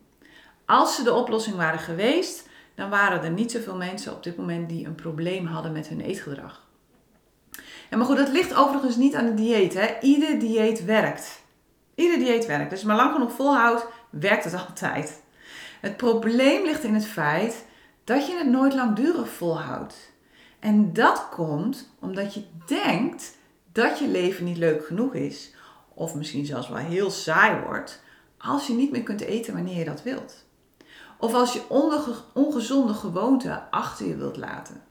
Als 0.65 0.95
ze 0.95 1.03
de 1.03 1.13
oplossing 1.13 1.55
waren 1.55 1.79
geweest, 1.79 2.49
dan 2.75 2.89
waren 2.89 3.23
er 3.23 3.31
niet 3.31 3.51
zoveel 3.51 3.75
mensen 3.75 4.13
op 4.13 4.23
dit 4.23 4.37
moment 4.37 4.69
die 4.69 4.85
een 4.85 4.95
probleem 4.95 5.45
hadden 5.45 5.71
met 5.71 5.87
hun 5.87 6.01
eetgedrag. 6.01 6.67
En 7.89 7.97
maar 7.97 8.07
goed, 8.07 8.17
dat 8.17 8.31
ligt 8.31 8.55
overigens 8.55 8.95
niet 8.95 9.15
aan 9.15 9.25
de 9.25 9.33
dieet. 9.33 9.73
Hè. 9.73 9.99
Ieder 10.01 10.39
dieet 10.39 10.85
werkt. 10.85 11.41
Ieder 11.95 12.19
dieet 12.19 12.45
werkt. 12.45 12.69
Dus 12.69 12.83
maar 12.83 12.95
lang 12.95 13.13
genoeg 13.13 13.31
volhoudt, 13.31 13.85
werkt 14.11 14.43
het 14.43 14.53
altijd. 14.67 15.21
Het 15.81 15.97
probleem 15.97 16.63
ligt 16.65 16.83
in 16.83 16.93
het 16.93 17.05
feit 17.05 17.65
dat 18.03 18.27
je 18.27 18.37
het 18.37 18.47
nooit 18.47 18.73
langdurig 18.73 19.29
volhoudt. 19.29 20.11
En 20.59 20.93
dat 20.93 21.29
komt 21.29 21.93
omdat 21.99 22.33
je 22.33 22.43
denkt 22.65 23.37
dat 23.71 23.99
je 23.99 24.07
leven 24.07 24.45
niet 24.45 24.57
leuk 24.57 24.85
genoeg 24.85 25.13
is. 25.13 25.53
Of 25.93 26.15
misschien 26.15 26.45
zelfs 26.45 26.69
wel 26.69 26.77
heel 26.77 27.11
saai 27.11 27.61
wordt 27.65 28.01
als 28.37 28.67
je 28.67 28.73
niet 28.73 28.91
meer 28.91 29.03
kunt 29.03 29.21
eten 29.21 29.53
wanneer 29.53 29.77
je 29.77 29.85
dat 29.85 30.03
wilt. 30.03 30.45
Of 31.17 31.33
als 31.33 31.53
je 31.53 31.69
ongezonde 32.33 32.93
gewoonten 32.93 33.71
achter 33.71 34.07
je 34.07 34.15
wilt 34.15 34.37
laten. 34.37 34.83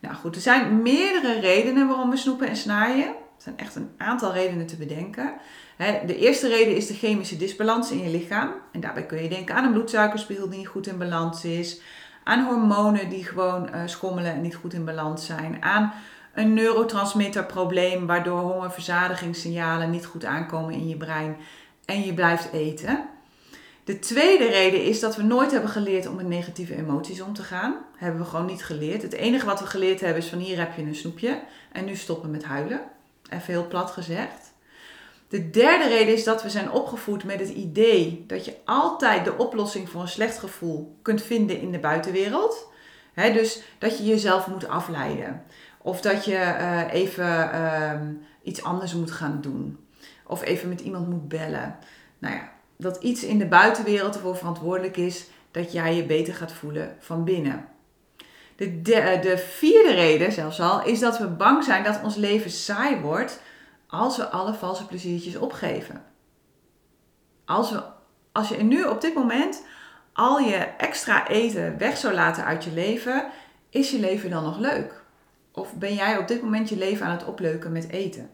Nou 0.00 0.14
goed, 0.14 0.34
er 0.34 0.40
zijn 0.40 0.82
meerdere 0.82 1.40
redenen 1.40 1.88
waarom 1.88 2.10
we 2.10 2.16
snoepen 2.16 2.48
en 2.48 2.56
snijden. 2.56 3.06
Er 3.06 3.46
zijn 3.46 3.58
echt 3.58 3.74
een 3.74 3.90
aantal 3.96 4.32
redenen 4.32 4.66
te 4.66 4.76
bedenken. 4.76 5.34
De 6.06 6.16
eerste 6.16 6.48
reden 6.48 6.76
is 6.76 6.86
de 6.86 6.94
chemische 6.94 7.36
disbalans 7.36 7.90
in 7.90 8.02
je 8.02 8.10
lichaam. 8.10 8.52
En 8.72 8.80
daarbij 8.80 9.06
kun 9.06 9.22
je 9.22 9.28
denken 9.28 9.54
aan 9.54 9.64
een 9.64 9.72
bloedsuikerspiegel 9.72 10.48
die 10.48 10.58
niet 10.58 10.66
goed 10.66 10.86
in 10.86 10.98
balans 10.98 11.44
is. 11.44 11.80
aan 12.24 12.44
hormonen 12.44 13.08
die 13.08 13.24
gewoon 13.24 13.68
uh, 13.74 13.82
schommelen 13.84 14.32
en 14.32 14.40
niet 14.40 14.54
goed 14.54 14.72
in 14.72 14.84
balans 14.84 15.26
zijn, 15.26 15.62
aan 15.62 15.92
een 16.34 16.54
neurotransmitterprobleem 16.54 18.06
waardoor 18.06 18.40
hongerverzadigingssignalen 18.40 19.90
niet 19.90 20.06
goed 20.06 20.24
aankomen 20.24 20.74
in 20.74 20.88
je 20.88 20.96
brein 20.96 21.36
en 21.84 22.02
je 22.02 22.14
blijft 22.14 22.52
eten. 22.52 23.04
De 23.84 23.98
tweede 23.98 24.46
reden 24.46 24.84
is 24.84 25.00
dat 25.00 25.16
we 25.16 25.22
nooit 25.22 25.50
hebben 25.50 25.70
geleerd 25.70 26.06
om 26.06 26.14
met 26.14 26.28
negatieve 26.28 26.76
emoties 26.76 27.20
om 27.20 27.34
te 27.34 27.42
gaan. 27.42 27.74
Hebben 27.96 28.20
we 28.20 28.26
gewoon 28.26 28.46
niet 28.46 28.64
geleerd. 28.64 29.02
Het 29.02 29.12
enige 29.12 29.46
wat 29.46 29.60
we 29.60 29.66
geleerd 29.66 30.00
hebben 30.00 30.22
is 30.22 30.28
van 30.28 30.38
hier 30.38 30.58
heb 30.58 30.76
je 30.76 30.82
een 30.82 30.94
snoepje 30.94 31.40
en 31.72 31.84
nu 31.84 31.96
stoppen 31.96 32.30
met 32.30 32.44
huilen. 32.44 32.80
Even 33.30 33.52
heel 33.52 33.66
plat 33.66 33.90
gezegd. 33.90 34.49
De 35.30 35.50
derde 35.50 35.88
reden 35.88 36.14
is 36.14 36.24
dat 36.24 36.42
we 36.42 36.50
zijn 36.50 36.70
opgevoed 36.70 37.24
met 37.24 37.40
het 37.40 37.48
idee 37.48 38.24
dat 38.26 38.44
je 38.44 38.56
altijd 38.64 39.24
de 39.24 39.36
oplossing 39.36 39.88
voor 39.88 40.00
een 40.00 40.08
slecht 40.08 40.38
gevoel 40.38 40.98
kunt 41.02 41.22
vinden 41.22 41.60
in 41.60 41.72
de 41.72 41.78
buitenwereld. 41.78 42.68
dus 43.14 43.62
dat 43.78 43.98
je 43.98 44.04
jezelf 44.04 44.46
moet 44.46 44.68
afleiden. 44.68 45.42
Of 45.82 46.00
dat 46.00 46.24
je 46.24 46.32
uh, 46.32 46.92
even 46.92 47.50
uh, 47.54 48.00
iets 48.42 48.62
anders 48.62 48.94
moet 48.94 49.10
gaan 49.10 49.38
doen. 49.40 49.78
Of 50.26 50.44
even 50.44 50.68
met 50.68 50.80
iemand 50.80 51.08
moet 51.08 51.28
bellen. 51.28 51.76
Nou 52.18 52.34
ja, 52.34 52.52
dat 52.76 53.02
iets 53.02 53.24
in 53.24 53.38
de 53.38 53.46
buitenwereld 53.46 54.14
ervoor 54.14 54.36
verantwoordelijk 54.36 54.96
is 54.96 55.26
dat 55.50 55.72
jij 55.72 55.94
je 55.94 56.04
beter 56.04 56.34
gaat 56.34 56.52
voelen 56.52 56.96
van 56.98 57.24
binnen. 57.24 57.64
De, 58.56 58.82
de, 58.82 59.18
de 59.22 59.38
vierde 59.38 59.92
reden 59.94 60.32
zelfs 60.32 60.60
al 60.60 60.84
is 60.84 60.98
dat 60.98 61.18
we 61.18 61.26
bang 61.26 61.64
zijn 61.64 61.84
dat 61.84 62.00
ons 62.02 62.16
leven 62.16 62.50
saai 62.50 63.00
wordt 63.00 63.40
als 63.90 64.16
we 64.16 64.28
alle 64.28 64.54
valse 64.54 64.86
pleziertjes 64.86 65.36
opgeven. 65.36 66.04
Als, 67.44 67.70
we, 67.70 67.82
als 68.32 68.48
je 68.48 68.56
nu 68.56 68.84
op 68.84 69.00
dit 69.00 69.14
moment 69.14 69.62
al 70.12 70.38
je 70.38 70.56
extra 70.56 71.28
eten 71.28 71.78
weg 71.78 71.96
zou 71.96 72.14
laten 72.14 72.44
uit 72.44 72.64
je 72.64 72.72
leven, 72.72 73.26
is 73.70 73.90
je 73.90 73.98
leven 73.98 74.30
dan 74.30 74.42
nog 74.42 74.58
leuk? 74.58 75.02
Of 75.52 75.74
ben 75.74 75.94
jij 75.94 76.18
op 76.18 76.28
dit 76.28 76.42
moment 76.42 76.68
je 76.68 76.76
leven 76.76 77.06
aan 77.06 77.16
het 77.16 77.24
opleuken 77.24 77.72
met 77.72 77.88
eten? 77.88 78.30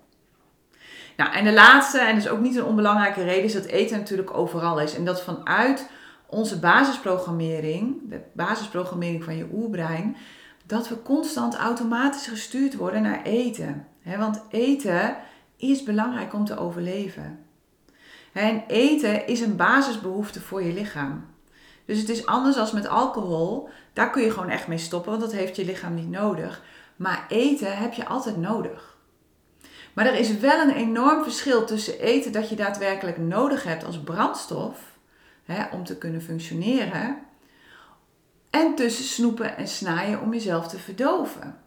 Nou, 1.17 1.33
en 1.33 1.45
de 1.45 1.53
laatste, 1.53 1.99
en 1.99 2.15
dus 2.15 2.29
ook 2.29 2.41
niet 2.41 2.57
een 2.57 2.65
onbelangrijke 2.65 3.23
reden, 3.23 3.45
is 3.45 3.53
dat 3.53 3.65
eten 3.65 3.99
natuurlijk 3.99 4.37
overal 4.37 4.81
is. 4.81 4.95
En 4.95 5.05
dat 5.05 5.23
vanuit 5.23 5.89
onze 6.27 6.59
basisprogrammering, 6.59 8.11
de 8.11 8.21
basisprogrammering 8.33 9.25
van 9.25 9.37
je 9.37 9.49
oerbrein, 9.53 10.17
dat 10.67 10.89
we 10.89 11.03
constant 11.03 11.55
automatisch 11.55 12.27
gestuurd 12.27 12.75
worden 12.75 13.03
naar 13.03 13.23
eten. 13.23 13.87
want 14.19 14.43
eten 14.51 15.17
is 15.57 15.83
belangrijk 15.83 16.35
om 16.35 16.45
te 16.45 16.59
overleven. 16.59 17.45
En 18.33 18.65
eten 18.67 19.27
is 19.27 19.41
een 19.41 19.57
basisbehoefte 19.57 20.41
voor 20.41 20.63
je 20.63 20.73
lichaam. 20.73 21.27
Dus 21.85 21.99
het 21.99 22.09
is 22.09 22.27
anders 22.27 22.57
als 22.57 22.73
met 22.73 22.89
alcohol. 22.89 23.69
Daar 23.93 24.11
kun 24.11 24.23
je 24.23 24.31
gewoon 24.31 24.49
echt 24.49 24.67
mee 24.67 24.79
stoppen, 24.79 25.11
want 25.11 25.23
dat 25.23 25.33
heeft 25.33 25.57
je 25.57 25.65
lichaam 25.65 25.95
niet 25.95 26.11
nodig. 26.11 26.63
Maar 26.97 27.27
eten 27.29 27.77
heb 27.77 27.93
je 27.93 28.07
altijd 28.07 28.37
nodig. 28.37 28.97
Maar 29.93 30.07
er 30.07 30.19
is 30.19 30.39
wel 30.39 30.61
een 30.61 30.75
enorm 30.75 31.23
verschil 31.23 31.65
tussen 31.65 32.01
eten 32.01 32.33
dat 32.33 32.49
je 32.49 32.57
daadwerkelijk 32.57 33.19
nodig 33.19 33.65
hebt 33.65 33.85
als 33.85 34.01
brandstof 34.01 34.99
hè, 35.45 35.65
om 35.73 35.85
te 35.85 35.99
kunnen 35.99 36.23
functioneren. 36.23 37.19
En 38.51 38.75
tussen 38.75 39.05
snoepen 39.05 39.57
en 39.57 39.69
snijden 39.69 40.21
om 40.21 40.33
jezelf 40.33 40.69
te 40.69 40.79
verdoven 40.79 41.65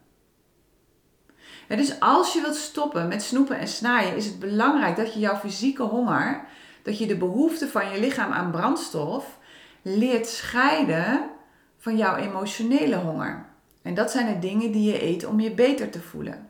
dus 1.78 2.00
als 2.00 2.34
je 2.34 2.42
wilt 2.42 2.56
stoppen 2.56 3.08
met 3.08 3.22
snoepen 3.24 3.60
en 3.60 3.68
snijden, 3.68 4.16
is 4.16 4.26
het 4.26 4.40
belangrijk 4.40 4.96
dat 4.96 5.14
je 5.14 5.20
jouw 5.20 5.36
fysieke 5.36 5.84
honger, 5.84 6.46
dat 6.84 6.98
je 6.98 7.06
de 7.06 7.18
behoefte 7.18 7.68
van 7.68 7.92
je 7.92 8.00
lichaam 8.00 8.32
aan 8.32 8.52
brandstof 8.52 9.38
leert 9.82 10.28
scheiden 10.28 11.30
van 11.78 11.98
jouw 11.98 12.16
emotionele 12.16 12.96
honger. 12.96 13.46
En 13.82 13.94
dat 13.94 14.12
zijn 14.12 14.34
de 14.34 14.40
dingen 14.48 14.72
die 14.72 14.92
je 14.92 15.04
eet 15.04 15.26
om 15.26 15.40
je 15.40 15.52
beter 15.52 15.90
te 15.90 16.02
voelen. 16.02 16.50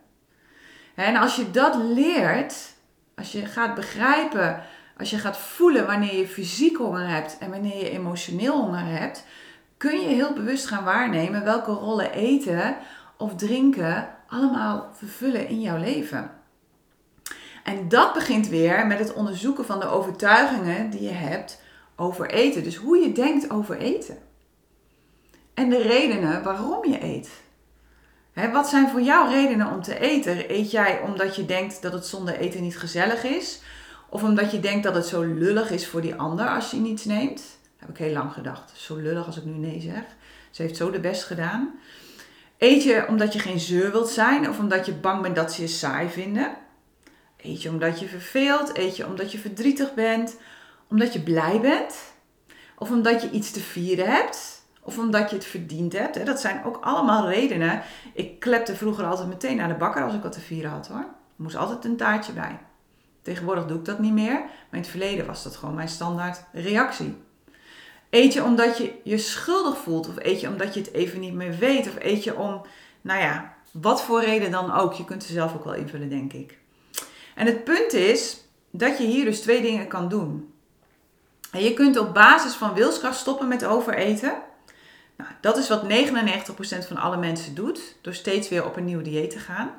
En 0.95 1.15
als 1.15 1.35
je 1.35 1.51
dat 1.51 1.75
leert, 1.75 2.55
als 3.15 3.31
je 3.31 3.45
gaat 3.45 3.75
begrijpen, 3.75 4.63
als 4.97 5.09
je 5.09 5.17
gaat 5.17 5.37
voelen 5.37 5.85
wanneer 5.85 6.15
je 6.15 6.27
fysiek 6.27 6.77
honger 6.77 7.07
hebt 7.07 7.37
en 7.37 7.49
wanneer 7.49 7.77
je 7.77 7.89
emotioneel 7.89 8.61
honger 8.61 8.85
hebt, 8.85 9.25
kun 9.77 9.99
je 9.99 10.07
heel 10.07 10.33
bewust 10.33 10.65
gaan 10.65 10.83
waarnemen 10.83 11.43
welke 11.43 11.71
rollen 11.71 12.11
eten 12.11 12.77
of 13.17 13.35
drinken 13.35 14.09
allemaal 14.29 14.89
vervullen 14.93 15.47
in 15.47 15.61
jouw 15.61 15.77
leven. 15.77 16.31
En 17.63 17.89
dat 17.89 18.13
begint 18.13 18.47
weer 18.47 18.87
met 18.87 18.99
het 18.99 19.13
onderzoeken 19.13 19.65
van 19.65 19.79
de 19.79 19.87
overtuigingen 19.87 20.89
die 20.89 21.01
je 21.01 21.11
hebt 21.11 21.61
over 21.95 22.29
eten. 22.29 22.63
Dus 22.63 22.75
hoe 22.75 22.97
je 22.97 23.11
denkt 23.11 23.49
over 23.49 23.77
eten. 23.77 24.17
En 25.53 25.69
de 25.69 25.81
redenen 25.81 26.43
waarom 26.43 26.85
je 26.85 27.03
eet. 27.03 27.29
wat 28.51 28.69
zijn 28.69 28.89
voor 28.89 29.01
jou 29.01 29.29
redenen 29.29 29.71
om 29.71 29.81
te 29.81 29.99
eten? 29.99 30.53
Eet 30.53 30.71
jij 30.71 31.01
omdat 31.01 31.35
je 31.35 31.45
denkt 31.45 31.81
dat 31.81 31.93
het 31.93 32.05
zonder 32.05 32.35
eten 32.35 32.61
niet 32.61 32.77
gezellig 32.77 33.23
is? 33.23 33.61
Of 34.09 34.23
omdat 34.23 34.51
je 34.51 34.59
denkt 34.59 34.83
dat 34.83 34.95
het 34.95 35.05
zo 35.05 35.21
lullig 35.21 35.71
is 35.71 35.87
voor 35.87 36.01
die 36.01 36.15
ander 36.15 36.49
als 36.49 36.71
je 36.71 36.77
niets 36.77 37.05
neemt? 37.05 37.43
Heb 37.77 37.89
ik 37.89 37.97
heel 37.97 38.13
lang 38.13 38.33
gedacht. 38.33 38.71
Zo 38.75 38.95
lullig 38.95 39.25
als 39.25 39.37
ik 39.37 39.45
nu 39.45 39.51
nee 39.51 39.81
zeg. 39.81 40.03
Ze 40.51 40.61
heeft 40.61 40.77
zo 40.77 40.91
de 40.91 40.99
best 40.99 41.23
gedaan. 41.23 41.79
Eet 42.59 42.83
je 42.83 43.07
omdat 43.07 43.33
je 43.33 43.39
geen 43.39 43.59
zeur 43.59 43.91
wilt 43.91 44.09
zijn 44.09 44.49
of 44.49 44.59
omdat 44.59 44.85
je 44.85 44.93
bang 44.93 45.21
bent 45.21 45.35
dat 45.35 45.53
ze 45.53 45.61
je 45.61 45.67
saai 45.67 46.09
vinden? 46.09 46.57
Eet 47.37 47.61
je 47.61 47.69
omdat 47.69 47.99
je 47.99 48.07
verveelt? 48.07 48.77
Eet 48.77 48.97
je 48.97 49.07
omdat 49.07 49.31
je 49.31 49.37
verdrietig 49.37 49.93
bent? 49.93 50.37
Omdat 50.89 51.13
je 51.13 51.21
blij 51.21 51.59
bent? 51.61 51.95
Of 52.77 52.89
omdat 52.89 53.21
je 53.21 53.29
iets 53.29 53.51
te 53.51 53.59
vieren 53.59 54.11
hebt? 54.11 54.61
Of 54.81 54.97
omdat 54.97 55.29
je 55.29 55.35
het 55.35 55.45
verdiend 55.45 55.93
hebt? 55.93 56.25
Dat 56.25 56.39
zijn 56.39 56.63
ook 56.63 56.77
allemaal 56.81 57.29
redenen. 57.29 57.81
Ik 58.13 58.39
klepte 58.39 58.75
vroeger 58.75 59.05
altijd 59.05 59.27
meteen 59.27 59.57
naar 59.57 59.67
de 59.67 59.73
bakker 59.73 60.03
als 60.03 60.13
ik 60.13 60.23
wat 60.23 60.31
te 60.31 60.39
vieren 60.39 60.71
had 60.71 60.87
hoor. 60.87 60.97
Er 60.97 61.43
moest 61.43 61.55
altijd 61.55 61.85
een 61.85 61.97
taartje 61.97 62.33
bij. 62.33 62.59
Tegenwoordig 63.21 63.65
doe 63.65 63.77
ik 63.77 63.85
dat 63.85 63.99
niet 63.99 64.13
meer. 64.13 64.33
Maar 64.33 64.67
in 64.71 64.79
het 64.79 64.87
verleden 64.87 65.25
was 65.25 65.43
dat 65.43 65.55
gewoon 65.55 65.75
mijn 65.75 65.89
standaard 65.89 66.43
reactie. 66.51 67.17
Eet 68.09 68.33
je 68.33 68.43
omdat 68.43 68.77
je 68.77 68.93
je 69.03 69.17
schuldig 69.17 69.77
voelt? 69.77 70.07
Of 70.07 70.15
eet 70.17 70.41
je 70.41 70.47
omdat 70.47 70.73
je 70.73 70.79
het 70.79 70.93
even 70.93 71.19
niet 71.19 71.33
meer 71.33 71.57
weet? 71.57 71.87
Of 71.87 71.95
eet 71.99 72.23
je 72.23 72.35
om, 72.35 72.61
nou 73.01 73.21
ja, 73.21 73.53
wat 73.71 74.01
voor 74.01 74.23
reden 74.23 74.51
dan 74.51 74.73
ook? 74.73 74.93
Je 74.93 75.05
kunt 75.05 75.23
ze 75.23 75.33
zelf 75.33 75.53
ook 75.53 75.63
wel 75.63 75.73
invullen, 75.73 76.09
denk 76.09 76.33
ik. 76.33 76.57
En 77.35 77.45
het 77.45 77.63
punt 77.63 77.93
is 77.93 78.43
dat 78.71 78.97
je 78.97 79.03
hier 79.03 79.25
dus 79.25 79.41
twee 79.41 79.61
dingen 79.61 79.87
kan 79.87 80.09
doen. 80.09 80.53
En 81.51 81.63
je 81.63 81.73
kunt 81.73 81.97
op 81.97 82.13
basis 82.13 82.53
van 82.53 82.73
wilskracht 82.73 83.17
stoppen 83.17 83.47
met 83.47 83.65
overeten. 83.65 84.33
Nou, 85.17 85.31
dat 85.41 85.57
is 85.57 85.69
wat 85.69 85.83
99% 85.83 86.87
van 86.87 86.97
alle 86.97 87.17
mensen 87.17 87.55
doet, 87.55 87.95
door 88.01 88.13
steeds 88.13 88.49
weer 88.49 88.65
op 88.65 88.77
een 88.77 88.85
nieuw 88.85 89.01
dieet 89.01 89.29
te 89.29 89.39
gaan. 89.39 89.71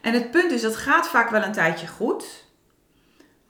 En 0.00 0.12
het 0.12 0.30
punt 0.30 0.52
is, 0.52 0.62
dat 0.62 0.76
gaat 0.76 1.08
vaak 1.08 1.30
wel 1.30 1.42
een 1.42 1.52
tijdje 1.52 1.86
goed. 1.86 2.44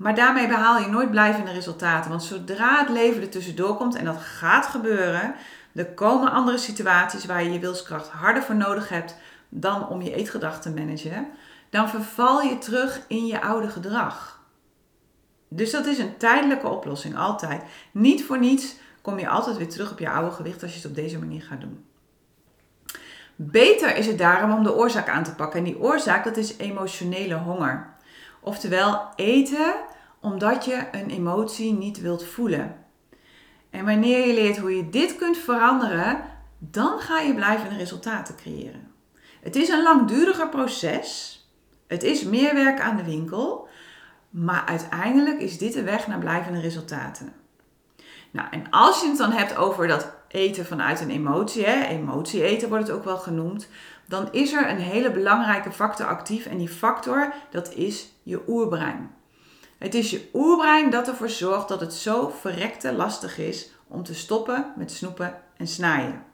Maar 0.00 0.14
daarmee 0.14 0.48
behaal 0.48 0.78
je 0.78 0.86
nooit 0.86 1.10
blijvende 1.10 1.52
resultaten. 1.52 2.10
Want 2.10 2.22
zodra 2.22 2.78
het 2.78 2.88
leven 2.88 3.22
er 3.22 3.28
tussendoor 3.28 3.76
komt, 3.76 3.94
en 3.94 4.04
dat 4.04 4.16
gaat 4.20 4.66
gebeuren, 4.66 5.34
er 5.74 5.86
komen 5.86 6.32
andere 6.32 6.58
situaties 6.58 7.24
waar 7.24 7.42
je 7.42 7.52
je 7.52 7.58
wilskracht 7.58 8.08
harder 8.08 8.42
voor 8.42 8.54
nodig 8.54 8.88
hebt 8.88 9.16
dan 9.48 9.88
om 9.88 10.02
je 10.02 10.14
eetgedrag 10.14 10.60
te 10.60 10.70
managen, 10.70 11.28
dan 11.70 11.88
verval 11.88 12.40
je 12.40 12.58
terug 12.58 13.00
in 13.08 13.26
je 13.26 13.40
oude 13.40 13.68
gedrag. 13.68 14.40
Dus 15.48 15.70
dat 15.70 15.86
is 15.86 15.98
een 15.98 16.16
tijdelijke 16.16 16.68
oplossing, 16.68 17.16
altijd. 17.16 17.62
Niet 17.92 18.24
voor 18.24 18.38
niets 18.38 18.76
kom 19.02 19.18
je 19.18 19.28
altijd 19.28 19.56
weer 19.56 19.68
terug 19.68 19.90
op 19.90 19.98
je 19.98 20.10
oude 20.10 20.30
gewicht 20.30 20.62
als 20.62 20.72
je 20.72 20.78
het 20.78 20.88
op 20.88 20.94
deze 20.94 21.18
manier 21.18 21.42
gaat 21.42 21.60
doen. 21.60 21.84
Beter 23.36 23.96
is 23.96 24.06
het 24.06 24.18
daarom 24.18 24.52
om 24.52 24.62
de 24.62 24.74
oorzaak 24.74 25.08
aan 25.08 25.24
te 25.24 25.34
pakken. 25.34 25.58
En 25.58 25.64
die 25.64 25.80
oorzaak, 25.80 26.24
dat 26.24 26.36
is 26.36 26.56
emotionele 26.56 27.34
honger. 27.34 27.94
Oftewel 28.40 29.08
eten 29.16 29.74
omdat 30.20 30.64
je 30.64 30.88
een 30.92 31.10
emotie 31.10 31.72
niet 31.72 32.00
wilt 32.00 32.24
voelen. 32.24 32.76
En 33.70 33.84
wanneer 33.84 34.26
je 34.26 34.34
leert 34.34 34.58
hoe 34.58 34.76
je 34.76 34.90
dit 34.90 35.16
kunt 35.16 35.36
veranderen, 35.36 36.22
dan 36.58 36.98
ga 36.98 37.18
je 37.18 37.34
blijvende 37.34 37.76
resultaten 37.76 38.36
creëren. 38.36 38.92
Het 39.40 39.56
is 39.56 39.68
een 39.68 39.82
langduriger 39.82 40.48
proces. 40.48 41.38
Het 41.86 42.02
is 42.02 42.24
meer 42.24 42.54
werk 42.54 42.80
aan 42.80 42.96
de 42.96 43.04
winkel. 43.04 43.68
Maar 44.30 44.64
uiteindelijk 44.66 45.40
is 45.40 45.58
dit 45.58 45.72
de 45.72 45.82
weg 45.82 46.06
naar 46.06 46.18
blijvende 46.18 46.60
resultaten. 46.60 47.32
Nou, 48.30 48.48
en 48.50 48.70
als 48.70 49.00
je 49.00 49.08
het 49.08 49.18
dan 49.18 49.32
hebt 49.32 49.56
over 49.56 49.88
dat 49.88 50.12
eten 50.28 50.66
vanuit 50.66 51.00
een 51.00 51.10
emotie, 51.10 51.64
hè, 51.64 51.84
emotie 51.86 52.42
eten 52.42 52.68
wordt 52.68 52.86
het 52.86 52.96
ook 52.96 53.04
wel 53.04 53.18
genoemd, 53.18 53.68
dan 54.08 54.28
is 54.32 54.52
er 54.52 54.70
een 54.70 54.78
hele 54.78 55.10
belangrijke 55.10 55.72
factor 55.72 56.06
actief 56.06 56.46
en 56.46 56.58
die 56.58 56.68
factor 56.68 57.32
dat 57.50 57.74
is 57.74 58.12
je 58.22 58.42
oerbrein. 58.48 59.10
Het 59.80 59.94
is 59.94 60.10
je 60.10 60.28
oerbrein 60.34 60.90
dat 60.90 61.08
ervoor 61.08 61.28
zorgt 61.28 61.68
dat 61.68 61.80
het 61.80 61.94
zo 61.94 62.28
verrekte 62.40 62.92
lastig 62.92 63.38
is 63.38 63.70
om 63.88 64.02
te 64.02 64.14
stoppen 64.14 64.72
met 64.76 64.92
snoepen 64.92 65.40
en 65.56 65.66
snijden. 65.66 66.24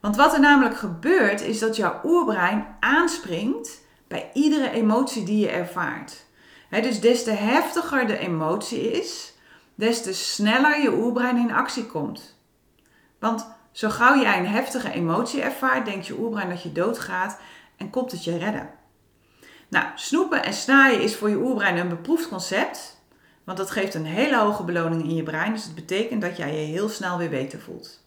Want 0.00 0.16
wat 0.16 0.32
er 0.32 0.40
namelijk 0.40 0.76
gebeurt 0.76 1.40
is 1.40 1.58
dat 1.58 1.76
jouw 1.76 2.00
oerbrein 2.04 2.66
aanspringt 2.80 3.80
bij 4.08 4.30
iedere 4.32 4.70
emotie 4.70 5.24
die 5.24 5.38
je 5.38 5.48
ervaart. 5.48 6.24
dus 6.70 7.00
des 7.00 7.24
te 7.24 7.30
heftiger 7.30 8.06
de 8.06 8.18
emotie 8.18 8.90
is, 8.90 9.34
des 9.74 10.02
te 10.02 10.14
sneller 10.14 10.82
je 10.82 10.92
oerbrein 10.92 11.36
in 11.36 11.52
actie 11.52 11.86
komt. 11.86 12.36
Want 13.18 13.46
zo 13.72 13.88
gauw 13.88 14.20
jij 14.20 14.38
een 14.38 14.46
heftige 14.46 14.92
emotie 14.92 15.42
ervaart, 15.42 15.84
denkt 15.84 16.06
je 16.06 16.18
oerbrein 16.18 16.48
dat 16.48 16.62
je 16.62 16.72
doodgaat 16.72 17.38
en 17.76 17.90
komt 17.90 18.12
het 18.12 18.24
je 18.24 18.38
redden. 18.38 18.70
Nou, 19.68 19.86
snoepen 19.94 20.44
en 20.44 20.52
snaaien 20.52 21.00
is 21.00 21.16
voor 21.16 21.28
je 21.28 21.36
oerbrein 21.36 21.76
een 21.76 21.88
beproefd 21.88 22.28
concept, 22.28 23.02
want 23.44 23.58
dat 23.58 23.70
geeft 23.70 23.94
een 23.94 24.06
hele 24.06 24.36
hoge 24.36 24.64
beloning 24.64 25.02
in 25.02 25.14
je 25.14 25.22
brein, 25.22 25.52
dus 25.52 25.64
het 25.64 25.74
betekent 25.74 26.22
dat 26.22 26.36
jij 26.36 26.60
je 26.60 26.66
heel 26.66 26.88
snel 26.88 27.18
weer 27.18 27.30
beter 27.30 27.60
voelt. 27.60 28.06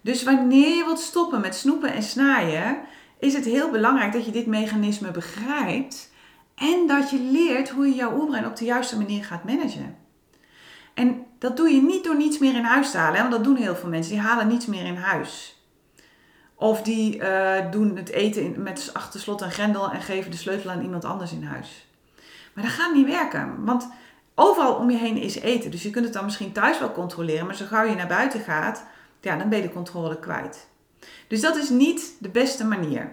Dus 0.00 0.22
wanneer 0.22 0.76
je 0.76 0.84
wilt 0.84 1.00
stoppen 1.00 1.40
met 1.40 1.54
snoepen 1.54 1.92
en 1.92 2.02
snaaien, 2.02 2.78
is 3.18 3.34
het 3.34 3.44
heel 3.44 3.70
belangrijk 3.70 4.12
dat 4.12 4.24
je 4.24 4.30
dit 4.30 4.46
mechanisme 4.46 5.10
begrijpt 5.10 6.10
en 6.54 6.86
dat 6.86 7.10
je 7.10 7.18
leert 7.18 7.68
hoe 7.68 7.86
je 7.86 7.94
jouw 7.94 8.18
oerbrein 8.18 8.46
op 8.46 8.56
de 8.56 8.64
juiste 8.64 8.96
manier 8.96 9.24
gaat 9.24 9.44
managen. 9.44 9.96
En 10.94 11.26
dat 11.38 11.56
doe 11.56 11.68
je 11.68 11.82
niet 11.82 12.04
door 12.04 12.16
niets 12.16 12.38
meer 12.38 12.54
in 12.54 12.64
huis 12.64 12.90
te 12.90 12.96
halen, 12.96 13.20
want 13.20 13.32
dat 13.32 13.44
doen 13.44 13.56
heel 13.56 13.76
veel 13.76 13.88
mensen. 13.88 14.12
Die 14.12 14.22
halen 14.22 14.48
niets 14.48 14.66
meer 14.66 14.84
in 14.84 14.96
huis. 14.96 15.59
Of 16.60 16.82
die 16.82 17.16
uh, 17.16 17.70
doen 17.70 17.96
het 17.96 18.08
eten 18.08 18.62
met 18.62 18.90
achter 18.92 19.20
slot 19.20 19.42
en 19.42 19.50
grendel 19.50 19.90
en 19.90 20.02
geven 20.02 20.30
de 20.30 20.36
sleutel 20.36 20.70
aan 20.70 20.82
iemand 20.82 21.04
anders 21.04 21.32
in 21.32 21.42
huis. 21.42 21.86
Maar 22.52 22.64
dat 22.64 22.72
gaat 22.72 22.94
niet 22.94 23.06
werken, 23.06 23.64
want 23.64 23.88
overal 24.34 24.74
om 24.74 24.90
je 24.90 24.96
heen 24.96 25.16
is 25.16 25.38
eten. 25.38 25.70
Dus 25.70 25.82
je 25.82 25.90
kunt 25.90 26.04
het 26.04 26.14
dan 26.14 26.24
misschien 26.24 26.52
thuis 26.52 26.78
wel 26.78 26.92
controleren, 26.92 27.46
maar 27.46 27.54
zo 27.54 27.64
gauw 27.66 27.84
je 27.84 27.94
naar 27.94 28.06
buiten 28.06 28.40
gaat, 28.40 28.84
ja, 29.20 29.36
dan 29.36 29.48
ben 29.48 29.58
je 29.58 29.66
de 29.66 29.72
controle 29.72 30.18
kwijt. 30.18 30.68
Dus 31.28 31.40
dat 31.40 31.56
is 31.56 31.68
niet 31.68 32.12
de 32.18 32.28
beste 32.28 32.64
manier. 32.64 33.12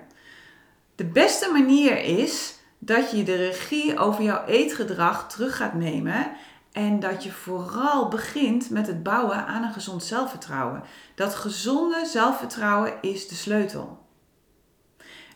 De 0.96 1.06
beste 1.06 1.52
manier 1.52 2.04
is 2.04 2.56
dat 2.80 3.12
je 3.12 3.24
de 3.24 3.36
regie 3.36 3.98
over 3.98 4.24
jouw 4.24 4.46
eetgedrag 4.46 5.30
terug 5.30 5.58
gaat 5.58 5.74
nemen 5.74 6.32
en 6.78 7.00
dat 7.00 7.24
je 7.24 7.32
vooral 7.32 8.08
begint 8.08 8.70
met 8.70 8.88
het 8.88 9.04
bouwen 9.04 9.46
aan 9.46 9.64
een 9.64 9.74
gezond 9.74 10.04
zelfvertrouwen. 10.04 10.84
Dat 11.16 11.36
gezonde 11.36 12.06
zelfvertrouwen 12.06 12.94
is 13.02 13.28
de 13.28 13.36
sleutel. 13.36 14.06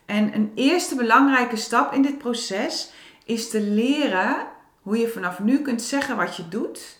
En 0.05 0.35
een 0.35 0.51
eerste 0.55 0.95
belangrijke 0.95 1.55
stap 1.55 1.93
in 1.93 2.01
dit 2.01 2.17
proces 2.17 2.91
is 3.25 3.49
te 3.49 3.61
leren 3.61 4.47
hoe 4.81 4.97
je 4.97 5.07
vanaf 5.07 5.39
nu 5.39 5.61
kunt 5.61 5.81
zeggen 5.81 6.15
wat 6.15 6.35
je 6.35 6.47
doet 6.47 6.99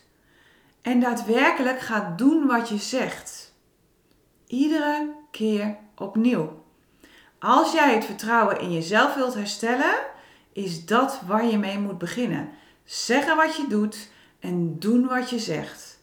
en 0.80 1.00
daadwerkelijk 1.00 1.80
gaat 1.80 2.18
doen 2.18 2.46
wat 2.46 2.68
je 2.68 2.78
zegt. 2.78 3.54
Iedere 4.46 5.14
keer 5.30 5.76
opnieuw. 5.96 6.64
Als 7.38 7.72
jij 7.72 7.94
het 7.94 8.04
vertrouwen 8.04 8.60
in 8.60 8.72
jezelf 8.72 9.14
wilt 9.14 9.34
herstellen, 9.34 9.94
is 10.52 10.86
dat 10.86 11.20
waar 11.26 11.46
je 11.46 11.58
mee 11.58 11.78
moet 11.78 11.98
beginnen. 11.98 12.50
Zeggen 12.84 13.36
wat 13.36 13.56
je 13.56 13.66
doet 13.68 14.10
en 14.42 14.78
doen 14.78 15.06
wat 15.06 15.30
je 15.30 15.38
zegt. 15.38 16.00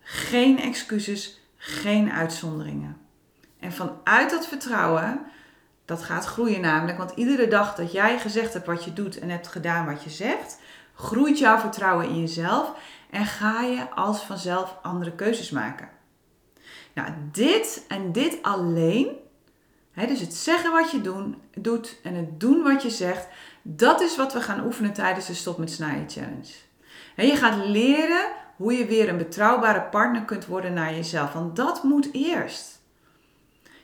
Geen 0.00 0.60
excuses, 0.60 1.40
geen 1.56 2.12
uitzonderingen. 2.12 2.96
En 3.60 3.72
vanuit 3.72 4.30
dat 4.30 4.46
vertrouwen, 4.46 5.20
dat 5.84 6.02
gaat 6.02 6.24
groeien 6.24 6.60
namelijk, 6.60 6.98
want 6.98 7.12
iedere 7.14 7.48
dag 7.48 7.74
dat 7.74 7.92
jij 7.92 8.18
gezegd 8.18 8.52
hebt 8.52 8.66
wat 8.66 8.84
je 8.84 8.92
doet 8.92 9.18
en 9.18 9.28
hebt 9.28 9.48
gedaan 9.48 9.86
wat 9.86 10.02
je 10.02 10.10
zegt, 10.10 10.58
groeit 10.94 11.38
jouw 11.38 11.58
vertrouwen 11.58 12.08
in 12.08 12.20
jezelf 12.20 12.72
en 13.10 13.26
ga 13.26 13.62
je 13.62 13.90
als 13.90 14.22
vanzelf 14.22 14.76
andere 14.82 15.12
keuzes 15.12 15.50
maken. 15.50 15.88
Nou, 16.94 17.10
dit 17.32 17.84
en 17.88 18.12
dit 18.12 18.38
alleen, 18.42 19.08
hè, 19.92 20.06
dus 20.06 20.20
het 20.20 20.34
zeggen 20.34 20.72
wat 20.72 20.90
je 20.90 21.00
doen, 21.00 21.42
doet 21.54 22.00
en 22.02 22.14
het 22.14 22.40
doen 22.40 22.62
wat 22.62 22.82
je 22.82 22.90
zegt, 22.90 23.26
dat 23.62 24.00
is 24.00 24.16
wat 24.16 24.32
we 24.32 24.40
gaan 24.40 24.64
oefenen 24.64 24.92
tijdens 24.92 25.26
de 25.26 25.34
Stop 25.34 25.58
met 25.58 25.70
Snijden 25.70 26.10
Challenge. 26.10 26.67
En 27.18 27.26
je 27.26 27.36
gaat 27.36 27.66
leren 27.66 28.28
hoe 28.56 28.72
je 28.72 28.86
weer 28.86 29.08
een 29.08 29.16
betrouwbare 29.16 29.82
partner 29.82 30.22
kunt 30.22 30.46
worden 30.46 30.72
naar 30.72 30.94
jezelf. 30.94 31.32
Want 31.32 31.56
dat 31.56 31.82
moet 31.82 32.08
eerst. 32.12 32.80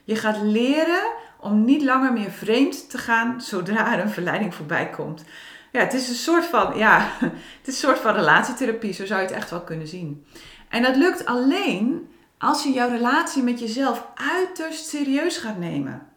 Je 0.03 0.15
gaat 0.15 0.37
leren 0.41 1.11
om 1.39 1.65
niet 1.65 1.81
langer 1.81 2.13
meer 2.13 2.31
vreemd 2.31 2.89
te 2.89 2.97
gaan 2.97 3.41
zodra 3.41 3.93
er 3.93 3.99
een 3.99 4.09
verleiding 4.09 4.55
voorbij 4.55 4.89
komt. 4.89 5.23
Ja, 5.71 5.79
het 5.79 5.93
is 5.93 6.09
een 6.09 6.15
soort 6.15 6.45
van, 6.45 6.77
ja, 6.77 7.09
het 7.59 7.67
is 7.67 7.73
een 7.73 7.89
soort 7.89 7.99
van 7.99 8.13
relatietherapie, 8.13 8.93
zo 8.93 9.05
zou 9.05 9.21
je 9.21 9.27
het 9.27 9.35
echt 9.35 9.49
wel 9.49 9.61
kunnen 9.61 9.87
zien. 9.87 10.25
En 10.69 10.81
dat 10.81 10.95
lukt 10.95 11.25
alleen 11.25 12.09
als 12.37 12.63
je 12.63 12.71
jouw 12.71 12.89
relatie 12.89 13.43
met 13.43 13.59
jezelf 13.59 14.07
uiterst 14.15 14.87
serieus 14.87 15.37
gaat 15.37 15.57
nemen. 15.57 16.07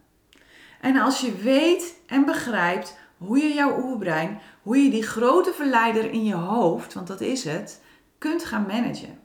En 0.81 0.97
als 0.97 1.21
je 1.21 1.35
weet 1.35 1.95
en 2.07 2.25
begrijpt 2.25 2.97
hoe 3.17 3.37
je 3.37 3.53
jouw 3.53 3.83
oerbrein, 3.83 4.39
hoe 4.69 4.83
je 4.83 4.89
die 4.89 5.03
grote 5.03 5.53
verleider 5.53 6.11
in 6.11 6.25
je 6.25 6.33
hoofd, 6.33 6.93
want 6.93 7.07
dat 7.07 7.21
is 7.21 7.43
het, 7.43 7.81
kunt 8.17 8.45
gaan 8.45 8.65
managen. 8.67 9.19